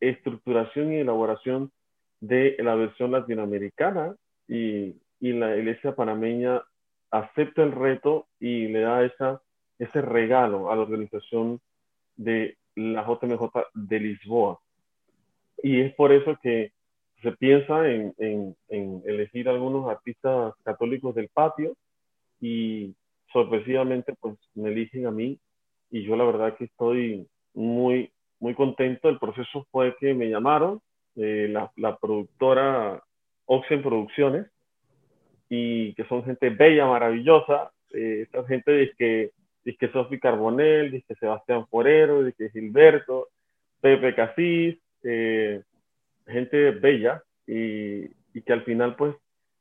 estructuración 0.00 0.92
y 0.92 0.98
elaboración 0.98 1.72
de 2.20 2.56
la 2.60 2.74
versión 2.74 3.10
latinoamericana 3.10 4.14
y, 4.48 4.96
y 5.20 5.32
la 5.32 5.56
iglesia 5.56 5.94
panameña 5.94 6.62
acepta 7.10 7.62
el 7.62 7.72
reto 7.72 8.26
y 8.40 8.68
le 8.68 8.80
da 8.80 9.04
esa, 9.04 9.42
ese 9.78 10.00
regalo 10.00 10.70
a 10.70 10.76
la 10.76 10.82
organización 10.82 11.60
de 12.16 12.56
la 12.74 13.04
JMJ 13.04 13.50
de 13.74 14.00
Lisboa. 14.00 14.58
Y 15.62 15.80
es 15.80 15.94
por 15.94 16.12
eso 16.12 16.36
que 16.42 16.72
se 17.22 17.32
piensa 17.32 17.88
en, 17.88 18.14
en, 18.18 18.56
en 18.68 19.02
elegir 19.06 19.48
algunos 19.48 19.88
artistas 19.88 20.54
católicos 20.64 21.14
del 21.14 21.28
patio 21.28 21.74
y 22.40 22.94
sorpresivamente 23.32 24.14
pues 24.20 24.36
me 24.54 24.70
eligen 24.70 25.06
a 25.06 25.10
mí 25.10 25.38
y 25.90 26.02
yo 26.04 26.16
la 26.16 26.24
verdad 26.24 26.56
que 26.56 26.64
estoy 26.64 27.26
muy, 27.54 28.10
muy 28.40 28.54
contento. 28.54 29.08
El 29.08 29.18
proceso 29.18 29.66
fue 29.70 29.94
que 30.00 30.14
me 30.14 30.28
llamaron, 30.28 30.80
eh, 31.16 31.48
la, 31.50 31.70
la, 31.76 31.96
productora 31.96 33.02
Oxen 33.44 33.82
Producciones, 33.82 34.46
y 35.50 35.92
que 35.94 36.04
son 36.04 36.24
gente 36.24 36.48
bella, 36.48 36.86
maravillosa. 36.86 37.70
Eh, 37.92 38.22
esta 38.22 38.42
gente 38.44 38.72
dice 38.72 38.94
que, 38.96 39.30
dice 39.64 39.78
que 39.78 39.92
Sofi 39.92 40.18
Carbonell, 40.18 40.90
dice 40.90 41.04
que 41.08 41.14
Sebastián 41.16 41.66
Forero, 41.68 42.24
dice 42.24 42.36
que 42.38 42.50
Gilberto, 42.58 43.28
Pepe 43.82 44.14
Casís, 44.14 44.78
eh, 45.04 45.62
gente 46.26 46.70
bella 46.72 47.22
y, 47.46 48.08
que 48.42 48.52
al 48.52 48.64
final 48.64 48.96
pues 48.96 49.14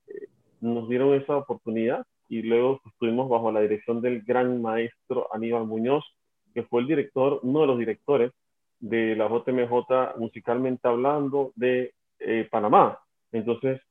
eh, 0.08 0.27
nos 0.62 0.88
dieron 0.89 1.13
esa 1.13 1.38
oportunidad 1.38 2.06
y 2.30 2.41
luego 2.41 2.82
estuvimos 2.86 3.30
bajo 3.30 3.51
la 3.51 3.62
dirección 3.62 4.01
del 4.01 4.22
gran 4.22 4.62
maestro 4.62 5.27
Aníbal 5.34 5.65
Muñoz, 5.65 6.06
que 6.53 6.63
fue 6.63 6.82
el 6.82 6.88
director, 6.88 7.39
uno 7.44 7.62
de 7.62 7.68
los 7.68 7.80
directores 7.80 8.32
de 8.80 9.15
la 9.15 9.27
JMJ 9.27 10.18
musicalmente 10.18 10.88
hablando 10.88 11.51
de 11.56 11.94
eh, 12.20 12.48
Panamá. 12.50 13.00
Entonces, 13.32 13.82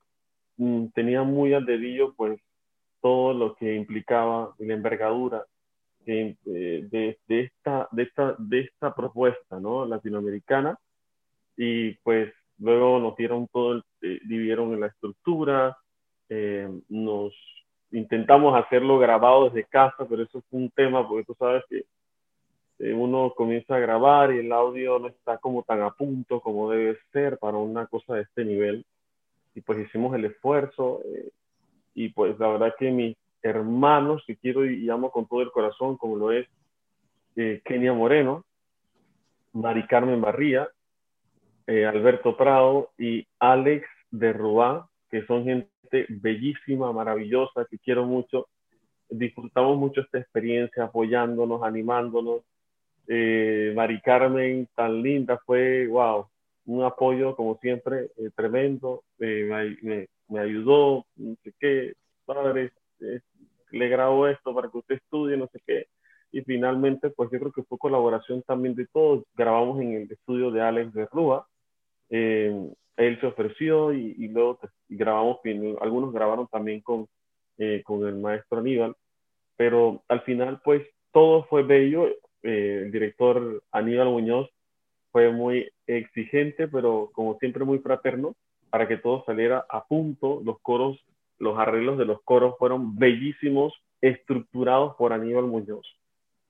mm, 0.57 0.87
tenía 0.95 1.23
muy 1.23 1.53
al 1.53 1.67
dedillo 1.67 2.15
pues 2.15 2.41
todo 3.01 3.35
lo 3.35 3.55
que 3.55 3.75
implicaba 3.75 4.55
la 4.59 4.75
envergadura 4.75 5.45
de, 6.05 6.37
eh, 6.47 6.89
de, 6.91 7.19
esta, 7.29 7.89
de 7.93 8.61
esta 8.61 8.95
propuesta 8.95 9.61
¿no? 9.61 9.85
latinoamericana 9.85 10.79
y 11.57 11.93
pues 11.97 12.33
luego 12.61 12.99
nos 12.99 13.17
dieron 13.17 13.49
todo, 13.49 13.73
el, 13.73 13.85
eh, 14.03 14.21
dividieron 14.25 14.73
en 14.73 14.81
la 14.81 14.87
estructura, 14.87 15.77
eh, 16.29 16.69
nos 16.89 17.35
intentamos 17.93 18.57
hacerlo 18.57 18.99
grabado 18.99 19.51
desde 19.51 19.69
casa, 19.69 20.07
pero 20.09 20.23
eso 20.23 20.43
fue 20.49 20.61
un 20.61 20.71
tema 20.71 21.07
porque 21.09 21.25
tú 21.25 21.35
sabes 21.39 21.65
que 21.69 21.85
eh, 22.81 22.95
uno 22.95 23.35
comienza 23.37 23.77
a 23.77 23.81
grabar 23.81 24.33
y 24.33 24.39
el 24.39 24.51
audio 24.53 24.99
no 24.99 25.09
está 25.09 25.37
como 25.37 25.63
tan 25.65 25.83
a 25.83 25.91
punto 25.91 26.41
como 26.41 26.71
debe 26.71 26.99
ser 27.13 27.39
para 27.39 27.59
una 27.59 27.87
cosa 27.87 28.15
de 28.15 28.23
este 28.23 28.45
nivel. 28.45 28.87
Y 29.55 29.61
pues 29.61 29.81
hicimos 29.81 30.15
el 30.15 30.25
esfuerzo 30.25 31.03
eh, 31.05 31.31
y 31.95 32.09
pues 32.09 32.39
la 32.39 32.49
verdad 32.49 32.75
que 32.79 32.91
mis 32.91 33.17
hermanos, 33.43 34.23
que 34.27 34.37
quiero 34.37 34.65
y 34.65 34.89
amo 34.89 35.11
con 35.11 35.27
todo 35.27 35.43
el 35.43 35.51
corazón, 35.51 35.99
como 35.99 36.17
lo 36.17 36.33
es 36.33 36.49
eh, 37.37 37.61
Kenia 37.67 37.93
Moreno, 37.93 38.45
Mari 39.53 39.87
Carmen 39.87 40.21
Barría, 40.21 40.69
eh, 41.71 41.87
Alberto 41.87 42.37
Prado 42.37 42.91
y 42.99 43.25
Alex 43.39 43.87
de 44.11 44.33
Rubá, 44.33 44.89
que 45.09 45.25
son 45.27 45.45
gente 45.45 45.71
bellísima, 46.09 46.93
maravillosa, 46.93 47.65
que 47.71 47.79
quiero 47.79 48.05
mucho. 48.07 48.49
Disfrutamos 49.09 49.79
mucho 49.79 50.01
esta 50.01 50.19
experiencia 50.19 50.83
apoyándonos, 50.83 51.63
animándonos. 51.63 52.43
Eh, 53.07 53.73
Mari 53.77 54.01
Carmen, 54.01 54.69
tan 54.75 55.01
linda, 55.01 55.39
fue, 55.47 55.87
wow, 55.87 56.27
un 56.67 56.83
apoyo 56.83 57.37
como 57.37 57.57
siempre 57.59 58.11
eh, 58.17 58.31
tremendo. 58.35 59.05
Me, 59.19 60.41
ayudó, 60.41 61.07
no 61.15 61.37
sé 61.45 61.53
qué, 61.61 61.95
padre, 62.25 62.73
le 63.71 63.89
grabo 63.89 64.27
esto 64.27 64.53
para 64.53 64.69
que 64.69 64.79
usted 64.79 64.97
estudie, 64.97 65.37
no 65.37 65.47
sé 65.53 65.61
qué. 65.65 65.87
Y 66.33 66.41
finalmente, 66.43 67.11
pues 67.11 67.31
yo 67.31 67.39
creo 67.39 67.53
que 67.53 67.63
fue 67.63 67.79
colaboración 67.79 68.43
también 68.43 68.75
de 68.75 68.89
todos. 68.89 69.23
Grabamos 69.37 69.81
en 69.81 69.93
el 69.93 70.11
estudio 70.11 70.51
de 70.51 70.63
Alex 70.63 70.93
de 70.95 71.07
Rúa. 71.07 71.47
Eh, 72.11 72.53
él 72.97 73.21
se 73.21 73.27
ofreció 73.27 73.93
y, 73.93 74.15
y 74.19 74.29
luego 74.29 74.59
pues, 74.59 74.73
grabamos, 74.89 75.39
algunos 75.81 76.13
grabaron 76.13 76.47
también 76.49 76.81
con, 76.81 77.07
eh, 77.59 77.83
con 77.85 78.07
el 78.07 78.17
maestro 78.17 78.59
Aníbal, 78.59 78.95
pero 79.57 80.03
al 80.09 80.21
final 80.23 80.61
pues 80.65 80.87
todo 81.13 81.45
fue 81.45 81.63
bello, 81.63 82.09
eh, 82.43 82.83
el 82.85 82.93
director 82.93 83.63
Aníbal 83.73 84.09
Muñoz 84.09 84.51
fue 85.13 85.33
muy 85.33 85.71
exigente, 85.87 86.69
pero 86.69 87.11
como 87.13 87.39
siempre 87.39 87.65
muy 87.65 87.79
fraterno, 87.79 88.35
para 88.71 88.87
que 88.87 88.99
todo 88.99 89.25
saliera 89.25 89.65
a 89.69 89.85
punto, 89.87 90.41
los 90.45 90.61
coros, 90.61 91.03
los 91.39 91.59
arreglos 91.59 91.99
de 91.99 92.05
los 92.05 92.23
coros 92.23 92.55
fueron 92.59 92.97
bellísimos, 92.97 93.73
estructurados 94.01 94.95
por 94.97 95.13
Aníbal 95.13 95.47
Muñoz 95.47 95.87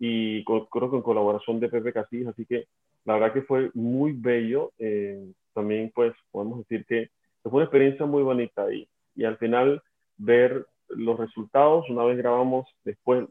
y 0.00 0.43
creo 0.45 0.90
que 0.90 0.97
en 0.97 1.02
colaboración 1.02 1.61
de 1.61 1.69
Pepe 1.69 1.93
Casillas, 1.93 2.29
así 2.29 2.47
que 2.47 2.64
la 3.05 3.14
verdad 3.14 3.35
que 3.35 3.43
fue 3.43 3.71
muy 3.75 4.12
bello. 4.12 4.73
Eh, 4.79 5.31
también 5.54 5.90
pues 5.95 6.12
podemos 6.30 6.59
decir 6.61 6.85
que 6.87 7.11
fue 7.42 7.52
una 7.52 7.64
experiencia 7.64 8.07
muy 8.07 8.23
bonita 8.23 8.73
y, 8.73 8.88
y 9.14 9.25
al 9.25 9.37
final 9.38 9.83
ver 10.16 10.66
los 10.88 11.19
resultados, 11.19 11.88
una 11.88 12.04
vez 12.04 12.19
grabamos 12.19 12.66
después 12.85 13.26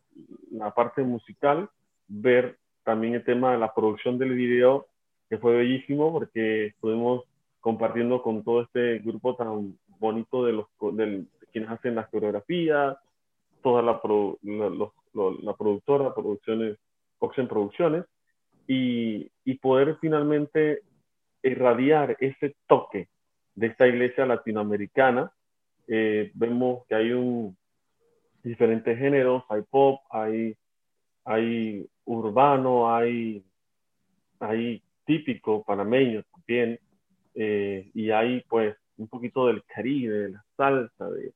la 0.51 0.73
parte 0.73 1.03
musical, 1.03 1.69
ver 2.07 2.57
también 2.83 3.15
el 3.15 3.23
tema 3.23 3.51
de 3.51 3.59
la 3.59 3.73
producción 3.73 4.17
del 4.17 4.33
video, 4.33 4.87
que 5.29 5.37
fue 5.37 5.55
bellísimo 5.55 6.11
porque 6.11 6.67
estuvimos 6.67 7.23
compartiendo 7.59 8.21
con 8.21 8.43
todo 8.43 8.61
este 8.61 8.99
grupo 8.99 9.35
tan 9.35 9.77
bonito 9.99 10.45
de 10.45 10.53
los 10.53 10.65
de 10.93 11.25
quienes 11.51 11.69
hacen 11.69 11.95
las 11.95 12.07
coreografías, 12.09 12.97
toda 13.61 13.81
la, 13.81 14.01
la, 14.43 14.69
los, 14.69 15.43
la 15.43 15.53
productora, 15.55 16.13
producciones, 16.15 16.77
Oxen 17.19 17.47
Producciones, 17.47 18.05
y, 18.67 19.29
y 19.43 19.55
poder 19.55 19.97
finalmente 19.99 20.83
irradiar 21.43 22.17
ese 22.19 22.55
toque 22.67 23.09
de 23.55 23.67
esta 23.67 23.87
iglesia 23.87 24.25
latinoamericana. 24.25 25.31
Eh, 25.87 26.31
vemos 26.33 26.85
que 26.87 26.95
hay 26.95 27.11
un 27.11 27.57
diferentes 28.43 28.97
géneros, 28.97 29.43
hay 29.49 29.61
pop, 29.69 30.01
hay, 30.09 30.55
hay 31.25 31.87
urbano, 32.05 32.93
hay, 32.93 33.43
hay 34.39 34.81
típico 35.05 35.63
panameño 35.63 36.23
también, 36.31 36.79
eh, 37.35 37.89
y 37.93 38.11
hay 38.11 38.41
pues 38.47 38.75
un 38.97 39.07
poquito 39.07 39.47
del 39.47 39.63
caribe, 39.63 40.13
de 40.13 40.29
la 40.29 40.45
salsa, 40.55 41.09
de, 41.09 41.33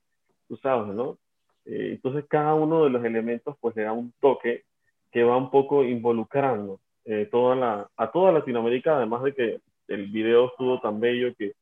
tú 0.47 0.57
sabes, 0.57 0.93
¿no? 0.93 1.17
Eh, 1.65 1.91
entonces 1.93 2.25
cada 2.27 2.53
uno 2.55 2.83
de 2.83 2.89
los 2.89 3.03
elementos 3.05 3.55
pues 3.59 3.75
le 3.75 3.83
da 3.83 3.93
un 3.93 4.13
toque 4.19 4.63
que 5.11 5.23
va 5.23 5.37
un 5.37 5.49
poco 5.49 5.83
involucrando 5.83 6.81
eh, 7.05 7.27
toda 7.31 7.55
la, 7.55 7.89
a 7.95 8.11
toda 8.11 8.31
Latinoamérica, 8.31 8.97
además 8.97 9.23
de 9.23 9.33
que 9.33 9.59
el 9.93 10.07
video 10.07 10.47
estuvo 10.47 10.79
tan 10.79 10.99
bello 10.99 11.33
que 11.35 11.53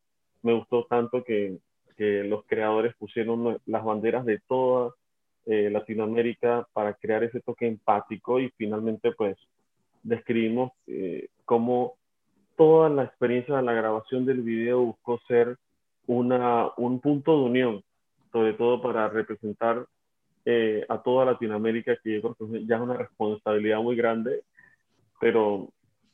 me 0.43 0.53
gustó 0.53 0.85
tanto 0.85 1.23
que, 1.23 1.57
que 1.97 2.23
los 2.23 2.45
creadores 2.45 2.95
pusieron 2.95 3.59
las 3.65 3.83
banderas 3.83 4.25
de 4.25 4.39
toda 4.47 4.93
eh, 5.45 5.69
Latinoamérica 5.71 6.67
para 6.73 6.93
crear 6.93 7.23
ese 7.23 7.41
toque 7.41 7.67
empático 7.67 8.39
y 8.39 8.49
finalmente 8.57 9.11
pues 9.11 9.37
describimos 10.03 10.71
eh, 10.87 11.29
cómo 11.45 11.95
toda 12.57 12.89
la 12.89 13.03
experiencia 13.03 13.55
de 13.55 13.63
la 13.63 13.73
grabación 13.73 14.25
del 14.25 14.41
video 14.41 14.81
buscó 14.81 15.19
ser 15.27 15.57
una, 16.07 16.69
un 16.77 16.99
punto 16.99 17.37
de 17.37 17.43
unión, 17.43 17.83
sobre 18.31 18.53
todo 18.53 18.81
para 18.81 19.09
representar 19.09 19.85
eh, 20.45 20.85
a 20.89 21.01
toda 21.01 21.25
Latinoamérica, 21.25 21.97
que 22.03 22.21
yo 22.21 22.35
creo 22.35 22.51
que 22.51 22.65
ya 22.65 22.75
es 22.75 22.81
una 22.81 22.97
responsabilidad 22.97 23.79
muy 23.79 23.95
grande, 23.95 24.43
pero 25.19 25.69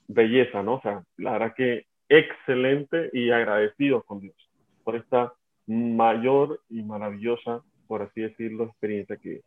belleza, 0.08 0.64
¿no? 0.64 0.76
O 0.76 0.82
sea, 0.82 1.04
la 1.18 1.34
verdad 1.34 1.54
que 1.56 1.87
excelente 2.10 3.10
y 3.14 3.32
agradecido 3.32 4.04
con 4.04 4.20
Dios 4.22 4.36
por 4.84 4.96
esta 4.96 5.34
mayor 5.66 6.62
y 6.70 6.82
maravillosa, 6.82 7.62
por 7.88 8.02
así 8.02 8.22
decirlo, 8.22 8.64
experiencia 8.64 9.18
que, 9.18 9.42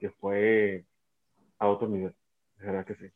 que 0.00 0.10
fue 0.10 0.84
a 1.60 1.68
otro 1.68 1.88
nivel. 1.88 2.12
De 2.58 2.66
verdad 2.66 2.84
que 2.84 2.96
sí. 2.96 3.06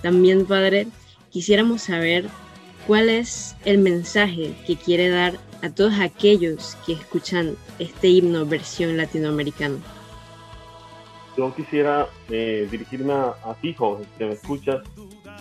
También, 0.00 0.46
Padre, 0.46 0.86
quisiéramos 1.30 1.82
saber 1.82 2.26
cuál 2.86 3.08
es 3.08 3.56
el 3.64 3.78
mensaje 3.78 4.54
que 4.66 4.76
quiere 4.76 5.08
dar 5.08 5.34
a 5.62 5.70
todos 5.70 5.98
aquellos 6.00 6.76
que 6.86 6.92
escuchan 6.92 7.56
este 7.80 8.08
himno 8.08 8.46
versión 8.46 8.96
latinoamericana. 8.96 9.78
Yo 11.36 11.54
quisiera 11.54 12.06
eh, 12.30 12.68
dirigirme 12.70 13.12
a, 13.12 13.34
a 13.44 13.54
ti, 13.60 13.74
que 14.18 14.26
me 14.26 14.32
escuchas, 14.32 14.82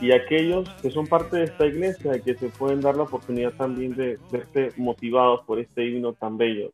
y 0.01 0.11
a 0.11 0.15
aquellos 0.15 0.67
que 0.81 0.89
son 0.89 1.05
parte 1.05 1.37
de 1.37 1.43
esta 1.43 1.65
iglesia 1.67 2.17
y 2.17 2.21
que 2.21 2.35
se 2.35 2.49
pueden 2.49 2.81
dar 2.81 2.95
la 2.95 3.03
oportunidad 3.03 3.53
también 3.53 3.95
de 3.95 4.17
verse 4.31 4.71
motivados 4.77 5.41
por 5.45 5.59
este 5.59 5.85
himno 5.85 6.13
tan 6.13 6.37
bello. 6.37 6.71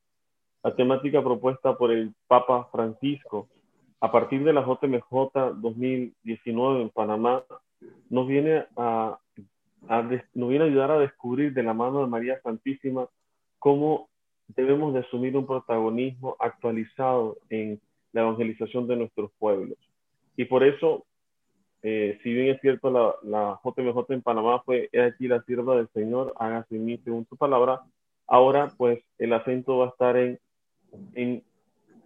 La 0.63 0.75
temática 0.75 1.21
propuesta 1.21 1.75
por 1.75 1.91
el 1.91 2.13
Papa 2.27 2.69
Francisco 2.71 3.49
a 3.99 4.11
partir 4.11 4.43
de 4.43 4.53
la 4.53 4.61
JMJ 4.61 5.55
2019 5.55 6.83
en 6.83 6.89
Panamá 6.89 7.43
nos 8.09 8.27
viene 8.27 8.65
a, 8.75 9.17
nos 10.33 10.49
viene 10.49 10.65
a 10.65 10.67
ayudar 10.67 10.91
a 10.91 10.99
descubrir 10.99 11.53
de 11.53 11.63
la 11.63 11.73
mano 11.73 12.01
de 12.01 12.07
María 12.07 12.39
Santísima 12.41 13.07
cómo 13.59 14.09
debemos 14.47 14.93
de 14.93 14.99
asumir 14.99 15.35
un 15.35 15.45
protagonismo 15.45 16.35
actualizado 16.39 17.37
en 17.49 17.81
la 18.13 18.21
evangelización 18.21 18.87
de 18.87 18.95
nuestros 18.95 19.31
pueblos. 19.37 19.77
Y 20.35 20.45
por 20.45 20.63
eso, 20.63 21.05
eh, 21.81 22.19
si 22.23 22.33
bien 22.33 22.55
es 22.55 22.61
cierto, 22.61 22.91
la, 22.91 23.15
la, 23.23 23.59
JMJ 23.63 24.05
en 24.09 24.21
Panamá 24.21 24.61
fue, 24.63 24.89
he 24.91 25.01
aquí 25.01 25.27
la 25.27 25.41
sierva 25.43 25.77
del 25.77 25.89
Señor, 25.89 26.33
hágase 26.37 26.75
en 26.75 26.85
mí 26.85 26.99
según 27.03 27.25
tu 27.25 27.35
palabra, 27.37 27.81
ahora 28.27 28.71
pues 28.77 28.99
el 29.17 29.33
acento 29.33 29.77
va 29.77 29.85
a 29.85 29.89
estar 29.89 30.17
en, 30.17 30.39
en 31.15 31.43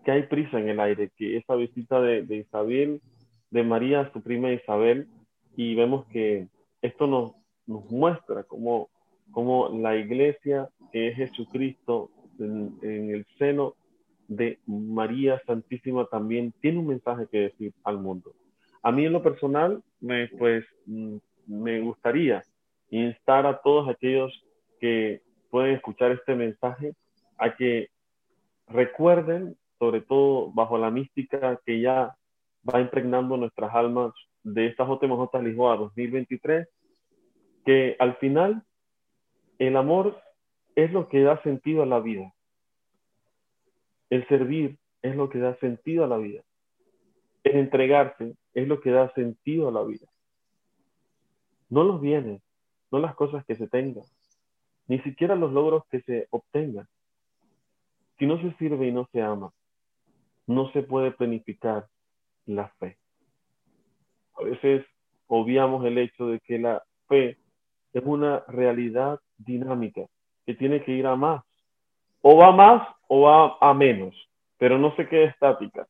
que 0.03 0.11
hay 0.11 0.23
prisa 0.23 0.59
en 0.59 0.69
el 0.69 0.79
aire, 0.79 1.11
que 1.17 1.37
esa 1.37 1.55
visita 1.55 2.01
de, 2.01 2.23
de 2.23 2.37
Isabel, 2.37 3.01
de 3.51 3.63
María, 3.63 4.09
su 4.13 4.21
prima 4.21 4.51
Isabel, 4.51 5.07
y 5.55 5.75
vemos 5.75 6.05
que 6.07 6.47
esto 6.81 7.07
nos, 7.07 7.33
nos 7.67 7.89
muestra 7.91 8.43
cómo, 8.43 8.89
cómo, 9.31 9.69
la 9.69 9.95
iglesia, 9.95 10.69
que 10.91 11.09
es 11.09 11.17
Jesucristo, 11.17 12.09
en, 12.39 12.79
el 12.81 13.25
seno 13.37 13.75
de 14.31 14.59
María 14.65 15.41
Santísima 15.45 16.05
también 16.05 16.53
tiene 16.61 16.79
un 16.79 16.87
mensaje 16.87 17.27
que 17.29 17.39
decir 17.39 17.73
al 17.83 17.97
mundo. 17.97 18.33
A 18.81 18.89
mí 18.89 19.05
en 19.05 19.11
lo 19.11 19.21
personal, 19.21 19.83
me, 19.99 20.29
pues 20.29 20.63
mm, 20.85 21.17
me 21.47 21.81
gustaría 21.81 22.41
instar 22.91 23.45
a 23.45 23.59
todos 23.61 23.89
aquellos 23.89 24.31
que 24.79 25.21
pueden 25.49 25.75
escuchar 25.75 26.11
este 26.11 26.33
mensaje 26.33 26.93
a 27.37 27.57
que 27.57 27.89
recuerden, 28.67 29.57
sobre 29.77 29.99
todo 29.99 30.49
bajo 30.53 30.77
la 30.77 30.91
mística 30.91 31.59
que 31.65 31.81
ya 31.81 32.15
va 32.63 32.79
impregnando 32.79 33.35
nuestras 33.35 33.75
almas 33.75 34.13
de 34.43 34.67
esta 34.67 34.85
JMJ 34.85 35.43
Lisboa 35.43 35.75
2023, 35.75 36.69
que 37.65 37.97
al 37.99 38.15
final 38.15 38.63
el 39.59 39.75
amor 39.75 40.21
es 40.75 40.89
lo 40.93 41.09
que 41.09 41.21
da 41.21 41.41
sentido 41.43 41.83
a 41.83 41.85
la 41.85 41.99
vida. 41.99 42.33
El 44.11 44.27
servir 44.27 44.77
es 45.01 45.15
lo 45.15 45.29
que 45.29 45.39
da 45.39 45.57
sentido 45.57 46.03
a 46.03 46.07
la 46.07 46.17
vida. 46.17 46.43
El 47.43 47.55
entregarse 47.57 48.35
es 48.53 48.67
lo 48.67 48.81
que 48.81 48.91
da 48.91 49.11
sentido 49.13 49.69
a 49.69 49.71
la 49.71 49.83
vida. 49.83 50.07
No 51.69 51.83
los 51.83 52.01
bienes, 52.01 52.43
no 52.91 52.99
las 52.99 53.15
cosas 53.15 53.45
que 53.45 53.55
se 53.55 53.67
tengan, 53.67 54.03
ni 54.87 54.99
siquiera 54.99 55.35
los 55.35 55.53
logros 55.53 55.83
que 55.89 56.01
se 56.01 56.27
obtengan. 56.29 56.85
Si 58.19 58.25
no 58.25 58.39
se 58.41 58.53
sirve 58.57 58.87
y 58.87 58.91
no 58.91 59.07
se 59.13 59.21
ama, 59.21 59.53
no 60.45 60.69
se 60.73 60.83
puede 60.83 61.11
planificar 61.11 61.87
la 62.45 62.67
fe. 62.79 62.97
A 64.35 64.43
veces 64.43 64.85
obviamos 65.27 65.85
el 65.85 65.97
hecho 65.97 66.27
de 66.27 66.41
que 66.41 66.59
la 66.59 66.83
fe 67.07 67.37
es 67.93 68.03
una 68.03 68.43
realidad 68.49 69.19
dinámica 69.37 70.05
que 70.45 70.55
tiene 70.55 70.83
que 70.83 70.91
ir 70.91 71.07
a 71.07 71.15
más. 71.15 71.43
O 72.21 72.37
va 72.37 72.51
más 72.51 72.87
o 73.07 73.21
va 73.21 73.57
a 73.59 73.73
menos, 73.73 74.15
pero 74.57 74.77
no 74.77 74.95
se 74.95 75.07
quede 75.07 75.25
estática. 75.25 75.87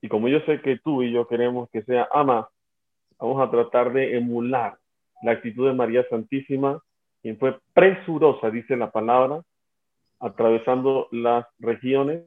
Y 0.00 0.08
como 0.08 0.28
yo 0.28 0.40
sé 0.40 0.60
que 0.60 0.78
tú 0.78 1.02
y 1.02 1.12
yo 1.12 1.26
queremos 1.26 1.68
que 1.70 1.82
sea 1.82 2.08
a 2.12 2.24
más, 2.24 2.46
vamos 3.18 3.40
a 3.40 3.50
tratar 3.50 3.92
de 3.92 4.16
emular 4.16 4.78
la 5.22 5.32
actitud 5.32 5.68
de 5.68 5.74
María 5.74 6.04
Santísima, 6.10 6.82
quien 7.22 7.38
fue 7.38 7.58
presurosa, 7.72 8.50
dice 8.50 8.76
la 8.76 8.90
palabra, 8.90 9.42
atravesando 10.18 11.08
las 11.12 11.46
regiones, 11.58 12.24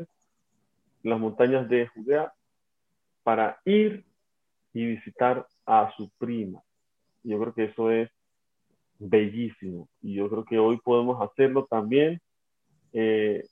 las 1.03 1.19
montañas 1.19 1.67
de 1.69 1.87
Judea, 1.87 2.33
para 3.23 3.59
ir 3.65 4.05
y 4.73 4.85
visitar 4.85 5.45
a 5.65 5.91
su 5.97 6.09
prima. 6.17 6.61
Yo 7.23 7.39
creo 7.39 7.53
que 7.53 7.63
eso 7.65 7.91
es 7.91 8.09
bellísimo 8.99 9.89
y 10.01 10.15
yo 10.15 10.29
creo 10.29 10.45
que 10.45 10.59
hoy 10.59 10.77
podemos 10.77 11.21
hacerlo 11.21 11.65
también, 11.69 12.21
eh, 12.97 13.43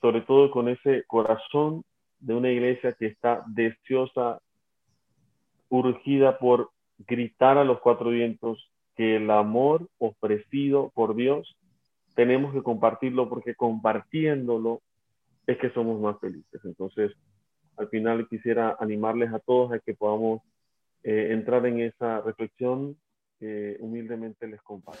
sobre 0.00 0.20
todo 0.20 0.50
con 0.52 0.68
ese 0.68 1.02
corazón 1.08 1.82
de 2.20 2.34
una 2.34 2.50
iglesia 2.50 2.92
que 2.92 3.06
está 3.06 3.42
deseosa, 3.48 4.40
urgida 5.68 6.38
por 6.38 6.70
gritar 6.98 7.58
a 7.58 7.64
los 7.64 7.80
cuatro 7.80 8.10
vientos 8.10 8.70
que 8.94 9.16
el 9.16 9.30
amor 9.30 9.88
ofrecido 9.98 10.92
por 10.94 11.16
Dios 11.16 11.56
tenemos 12.14 12.52
que 12.52 12.62
compartirlo 12.62 13.28
porque 13.28 13.54
compartiéndolo 13.54 14.82
es 15.46 15.58
que 15.58 15.70
somos 15.70 16.00
más 16.00 16.20
felices. 16.20 16.60
Entonces, 16.64 17.12
al 17.76 17.88
final 17.88 18.28
quisiera 18.28 18.76
animarles 18.78 19.32
a 19.32 19.40
todos 19.40 19.72
a 19.72 19.80
que 19.80 19.94
podamos 19.94 20.42
eh, 21.02 21.28
entrar 21.32 21.66
en 21.66 21.80
esa 21.80 22.20
reflexión 22.20 22.96
que 23.40 23.76
humildemente 23.80 24.46
les 24.46 24.60
comparto. 24.62 25.00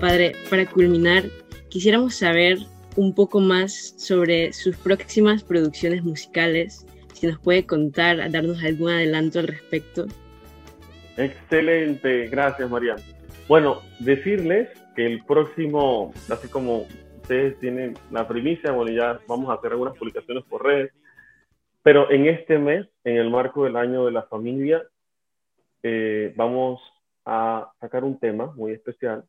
Padre, 0.00 0.34
para 0.48 0.64
culminar, 0.64 1.24
quisiéramos 1.70 2.14
saber 2.14 2.58
un 2.94 3.12
poco 3.14 3.40
más 3.40 3.94
sobre 3.96 4.52
sus 4.52 4.76
próximas 4.76 5.42
producciones 5.42 6.04
musicales, 6.04 6.86
si 7.14 7.26
nos 7.26 7.40
puede 7.40 7.66
contar, 7.66 8.30
darnos 8.30 8.62
algún 8.62 8.90
adelanto 8.90 9.40
al 9.40 9.48
respecto. 9.48 10.06
Excelente, 11.16 12.28
gracias 12.28 12.70
María. 12.70 12.94
Bueno, 13.48 13.82
decirles 13.98 14.68
que 14.94 15.04
el 15.04 15.24
próximo, 15.24 16.12
así 16.30 16.46
como 16.46 16.86
ustedes 17.16 17.58
tienen 17.58 17.94
la 18.12 18.28
primicia, 18.28 18.70
bueno, 18.70 18.92
ya 18.92 19.18
vamos 19.26 19.50
a 19.50 19.54
hacer 19.54 19.72
algunas 19.72 19.96
publicaciones 19.98 20.44
por 20.44 20.64
redes, 20.64 20.92
pero 21.82 22.08
en 22.12 22.26
este 22.26 22.58
mes, 22.58 22.86
en 23.02 23.16
el 23.16 23.30
marco 23.30 23.64
del 23.64 23.76
año 23.76 24.04
de 24.04 24.12
la 24.12 24.22
familia, 24.22 24.80
eh, 25.82 26.32
vamos 26.36 26.80
a 27.24 27.72
sacar 27.80 28.04
un 28.04 28.18
tema 28.20 28.52
muy 28.54 28.72
especial 28.72 29.24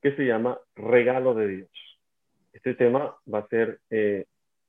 que 0.00 0.14
se 0.16 0.24
llama 0.24 0.58
Regalo 0.74 1.34
de 1.34 1.48
Dios. 1.48 1.70
Este 2.52 2.74
tema 2.74 3.16
va 3.32 3.40
a 3.40 3.48
ser 3.48 3.80
eh, 3.90 4.26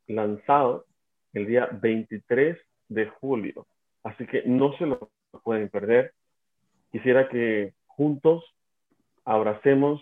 lanzado 0.07 0.85
el 1.33 1.47
día 1.47 1.69
23 1.81 2.57
de 2.89 3.05
julio, 3.07 3.65
así 4.03 4.25
que 4.27 4.43
no 4.45 4.73
se 4.77 4.85
lo 4.85 5.11
pueden 5.43 5.69
perder. 5.69 6.13
Quisiera 6.91 7.29
que 7.29 7.73
juntos 7.87 8.43
abracemos 9.23 10.01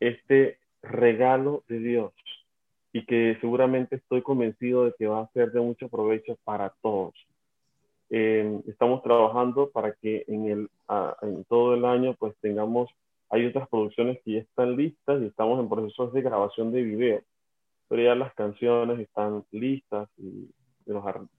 este 0.00 0.58
regalo 0.82 1.64
de 1.68 1.78
Dios 1.78 2.12
y 2.92 3.04
que 3.04 3.36
seguramente 3.40 3.96
estoy 3.96 4.22
convencido 4.22 4.84
de 4.84 4.94
que 4.98 5.06
va 5.06 5.20
a 5.20 5.32
ser 5.32 5.52
de 5.52 5.60
mucho 5.60 5.88
provecho 5.88 6.36
para 6.44 6.72
todos. 6.82 7.14
Eh, 8.08 8.60
estamos 8.68 9.02
trabajando 9.02 9.70
para 9.70 9.92
que 9.92 10.24
en, 10.28 10.48
el, 10.48 10.70
en 11.22 11.44
todo 11.44 11.74
el 11.74 11.84
año 11.84 12.14
pues 12.18 12.34
tengamos, 12.40 12.88
hay 13.30 13.46
otras 13.46 13.68
producciones 13.68 14.18
que 14.24 14.32
ya 14.32 14.38
están 14.40 14.76
listas 14.76 15.20
y 15.20 15.26
estamos 15.26 15.60
en 15.60 15.68
procesos 15.68 16.12
de 16.12 16.22
grabación 16.22 16.72
de 16.72 16.82
video, 16.82 17.22
pero 17.88 18.02
ya 18.02 18.14
las 18.14 18.34
canciones 18.34 19.00
están 19.00 19.44
listas 19.50 20.08
y 20.18 20.50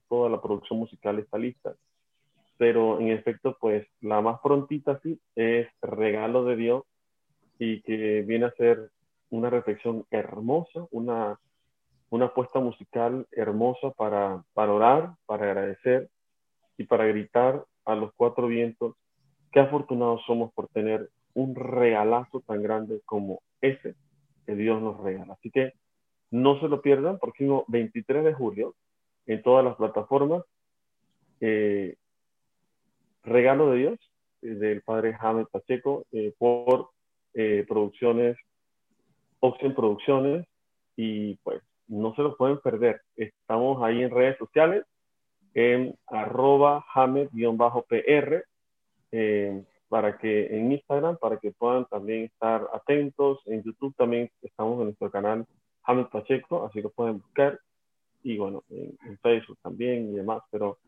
toda 0.08 0.28
la 0.28 0.40
producción 0.40 0.78
musical 0.80 1.18
está 1.18 1.38
lista. 1.38 1.74
Pero 2.58 3.00
en 3.00 3.08
efecto, 3.08 3.56
pues 3.60 3.86
la 4.00 4.20
más 4.20 4.40
prontita 4.40 5.00
sí 5.02 5.18
es 5.36 5.68
Regalo 5.80 6.44
de 6.44 6.56
Dios 6.56 6.82
y 7.58 7.80
que 7.82 8.22
viene 8.22 8.46
a 8.46 8.52
ser 8.52 8.90
una 9.30 9.50
reflexión 9.50 10.04
hermosa, 10.10 10.86
una, 10.90 11.38
una 12.10 12.26
apuesta 12.26 12.58
musical 12.58 13.26
hermosa 13.32 13.90
para, 13.92 14.42
para 14.54 14.72
orar, 14.72 15.14
para 15.26 15.46
agradecer 15.46 16.08
y 16.76 16.84
para 16.84 17.06
gritar 17.06 17.64
a 17.84 17.94
los 17.94 18.12
cuatro 18.14 18.46
vientos 18.46 18.94
qué 19.52 19.60
afortunados 19.60 20.22
somos 20.26 20.52
por 20.52 20.68
tener 20.68 21.08
un 21.38 21.54
regalazo 21.54 22.40
tan 22.40 22.62
grande 22.62 23.00
como 23.04 23.40
ese 23.60 23.94
que 24.44 24.54
Dios 24.54 24.82
nos 24.82 25.00
regala. 25.00 25.34
Así 25.34 25.50
que 25.50 25.72
no 26.30 26.58
se 26.60 26.68
lo 26.68 26.82
pierdan, 26.82 27.18
próximo 27.18 27.64
23 27.68 28.24
de 28.24 28.34
julio, 28.34 28.74
en 29.26 29.42
todas 29.42 29.64
las 29.64 29.76
plataformas, 29.76 30.42
eh, 31.40 31.94
regalo 33.22 33.70
de 33.70 33.78
Dios 33.78 33.98
del 34.40 34.82
padre 34.82 35.14
James 35.14 35.46
Pacheco 35.50 36.04
por 36.38 36.90
producciones, 37.68 38.36
Oxen 39.40 39.74
Producciones, 39.74 40.46
y 40.96 41.36
pues 41.44 41.62
no 41.86 42.14
se 42.14 42.22
lo 42.22 42.36
pueden 42.36 42.58
perder. 42.58 43.00
Estamos 43.16 43.82
ahí 43.82 44.02
en 44.02 44.10
redes 44.10 44.36
sociales, 44.38 44.84
en 45.54 45.94
arroba 46.06 46.84
James-PR, 46.92 48.44
para 49.88 50.18
que 50.18 50.46
en 50.56 50.72
Instagram, 50.72 51.16
para 51.16 51.38
que 51.38 51.52
puedan 51.52 51.86
también 51.86 52.24
estar 52.24 52.68
atentos. 52.72 53.40
En 53.46 53.62
YouTube 53.62 53.94
también 53.96 54.30
estamos 54.42 54.78
en 54.80 54.86
nuestro 54.86 55.10
canal 55.10 55.46
James 55.82 56.08
Pacheco, 56.08 56.64
así 56.66 56.82
que 56.82 56.88
pueden 56.90 57.20
buscar. 57.20 57.58
Y 58.22 58.36
bueno, 58.36 58.64
en, 58.68 59.18
Facebook 59.22 59.58
también 59.62 60.10
y 60.10 60.16
demás, 60.16 60.42
pero 60.50 60.78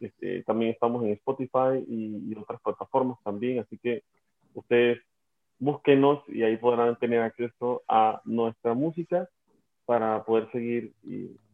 este, 0.00 0.42
también 0.44 0.72
estamos 0.72 1.04
en 1.04 1.10
Spotify 1.12 1.84
y, 1.86 2.34
otras 2.36 2.60
plataformas 2.60 3.18
también, 3.22 3.58
así 3.58 3.78
que 3.78 4.02
ustedes 4.54 4.98
búsquenos 5.58 6.22
y 6.28 6.42
ahí 6.42 6.56
podrán 6.58 6.96
tener 6.96 7.20
acceso 7.20 7.82
a 7.88 8.20
nuestra 8.24 8.74
música 8.74 9.28
para 9.84 10.24
poder 10.24 10.50
seguir 10.52 10.92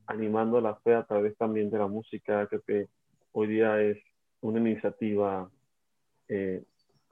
animando 0.06 0.60
la 0.60 0.74
fe 0.76 0.94
a 0.94 1.04
través 1.04 1.36
también 1.36 1.70
de 1.70 1.78
la 1.78 1.86
música. 1.86 2.48
que 2.66 2.88
hoy 3.32 3.46
día 3.46 3.80
es 3.80 3.98
una 4.40 4.60
iniciativa 4.60 5.50
eh, 6.28 6.62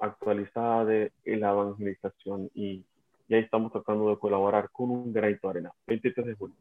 actualizada 0.00 0.84
de 0.84 1.12
la 1.24 1.50
evangelización 1.50 2.50
y, 2.54 2.84
ahí 3.30 3.38
estamos 3.38 3.70
tratando 3.70 4.10
de 4.10 4.18
colaborar 4.18 4.70
con 4.72 4.90
un 4.90 5.12
granito 5.12 5.46
de 5.46 5.50
arena. 5.50 5.72
23 5.86 6.26
de 6.26 6.34
julio. 6.34 6.56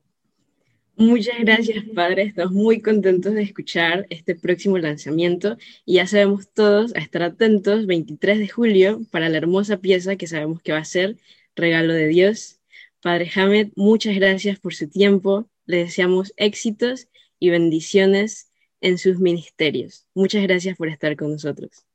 Muchas 0.96 1.40
gracias, 1.40 1.84
padre. 1.96 2.24
Estamos 2.24 2.52
muy 2.52 2.82
contentos 2.82 3.34
de 3.34 3.42
escuchar 3.42 4.06
este 4.10 4.36
próximo 4.36 4.78
lanzamiento 4.78 5.58
y 5.86 5.96
ya 5.96 6.06
sabemos 6.06 6.52
todos 6.52 6.94
a 6.96 7.00
estar 7.00 7.24
atentos 7.24 7.88
23 7.88 8.38
de 8.38 8.50
julio 8.50 9.00
para 9.10 9.30
la 9.30 9.38
hermosa 9.38 9.78
pieza 9.78 10.18
que 10.18 10.28
sabemos 10.28 10.62
que 10.62 10.74
va 10.74 10.80
a 10.80 10.86
ser 10.86 11.16
Regalo 11.56 11.94
de 11.94 12.08
Dios. 12.08 12.60
Padre 13.02 13.30
Hamed, 13.36 13.70
muchas 13.76 14.16
gracias 14.16 14.60
por 14.60 14.74
su 14.74 14.90
tiempo. 14.90 15.50
Le 15.66 15.78
deseamos 15.78 16.34
éxitos 16.38 17.08
y 17.40 17.50
bendiciones 17.50 18.52
en 18.82 18.98
sus 18.98 19.20
ministerios. 19.20 20.06
Muchas 20.14 20.44
gracias 20.44 20.78
por 20.78 20.90
estar 20.90 21.16
con 21.16 21.32
nosotros. 21.32 21.86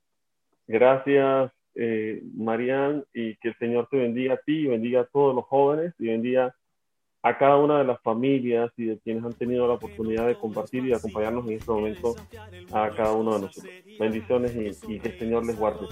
Gracias, 0.67 1.53
eh, 1.75 2.23
Marian, 2.35 3.05
y 3.13 3.37
que 3.37 3.49
el 3.49 3.59
Señor 3.59 3.89
te 3.91 3.99
bendiga 3.99 4.35
a 4.35 4.41
ti, 4.45 4.61
y 4.61 4.67
bendiga 4.67 5.03
a 5.03 5.07
todos 5.07 5.35
los 5.35 5.45
jóvenes, 5.45 5.95
y 5.99 6.09
bendiga 6.09 6.55
a 7.25 7.39
cada 7.39 7.57
una 7.57 7.79
de 7.79 7.85
las 7.85 8.01
familias 8.03 8.71
y 8.77 8.85
de 8.85 8.99
quienes 8.99 9.25
han 9.25 9.33
tenido 9.33 9.67
la 9.67 9.75
oportunidad 9.75 10.27
de 10.27 10.35
compartir 10.35 10.85
y 10.85 10.93
acompañarnos 10.93 11.47
en 11.47 11.55
este 11.55 11.71
momento 11.73 12.15
a 12.71 12.91
cada 12.91 13.13
uno 13.13 13.35
de 13.35 13.47
nosotros. 13.47 13.73
Bendiciones 13.99 14.53
y, 14.87 15.01
que 15.01 15.09
el 15.09 15.19
Señor 15.19 15.47
les 15.47 15.59
guarde. 15.59 15.87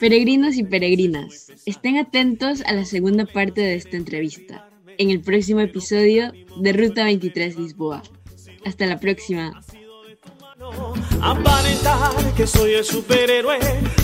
Peregrinos 0.00 0.56
y 0.56 0.64
peregrinas, 0.64 1.52
estén 1.64 1.96
atentos 1.96 2.62
a 2.66 2.72
la 2.72 2.84
segunda 2.84 3.24
parte 3.24 3.60
de 3.60 3.76
esta 3.76 3.96
entrevista, 3.96 4.68
en 4.98 5.10
el 5.10 5.20
próximo 5.20 5.60
episodio 5.60 6.32
de 6.60 6.72
Ruta 6.72 7.04
23 7.04 7.56
Lisboa. 7.56 8.02
Hasta 8.64 8.86
la 8.86 8.98
próxima. 8.98 9.60
Aparentar 11.22 12.34
que 12.36 12.48
soy 12.48 12.74
el 12.74 12.84
superhéroe, 12.84 13.58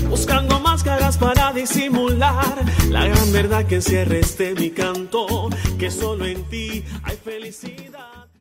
buscando 0.09 0.61
máscaras 0.61 1.19
para 1.19 1.53
disimular 1.53 2.65
la 2.91 3.07
gran 3.07 3.33
verdad 3.33 3.67
que 3.67 3.77
encierra 3.77 4.19
este 4.19 4.55
mi 4.55 4.71
canto, 4.71 5.49
que 5.79 5.91
solo 5.91 6.27
en 6.27 6.45
ti 6.45 6.85
hay 7.03 7.17
felicidad. 7.17 7.88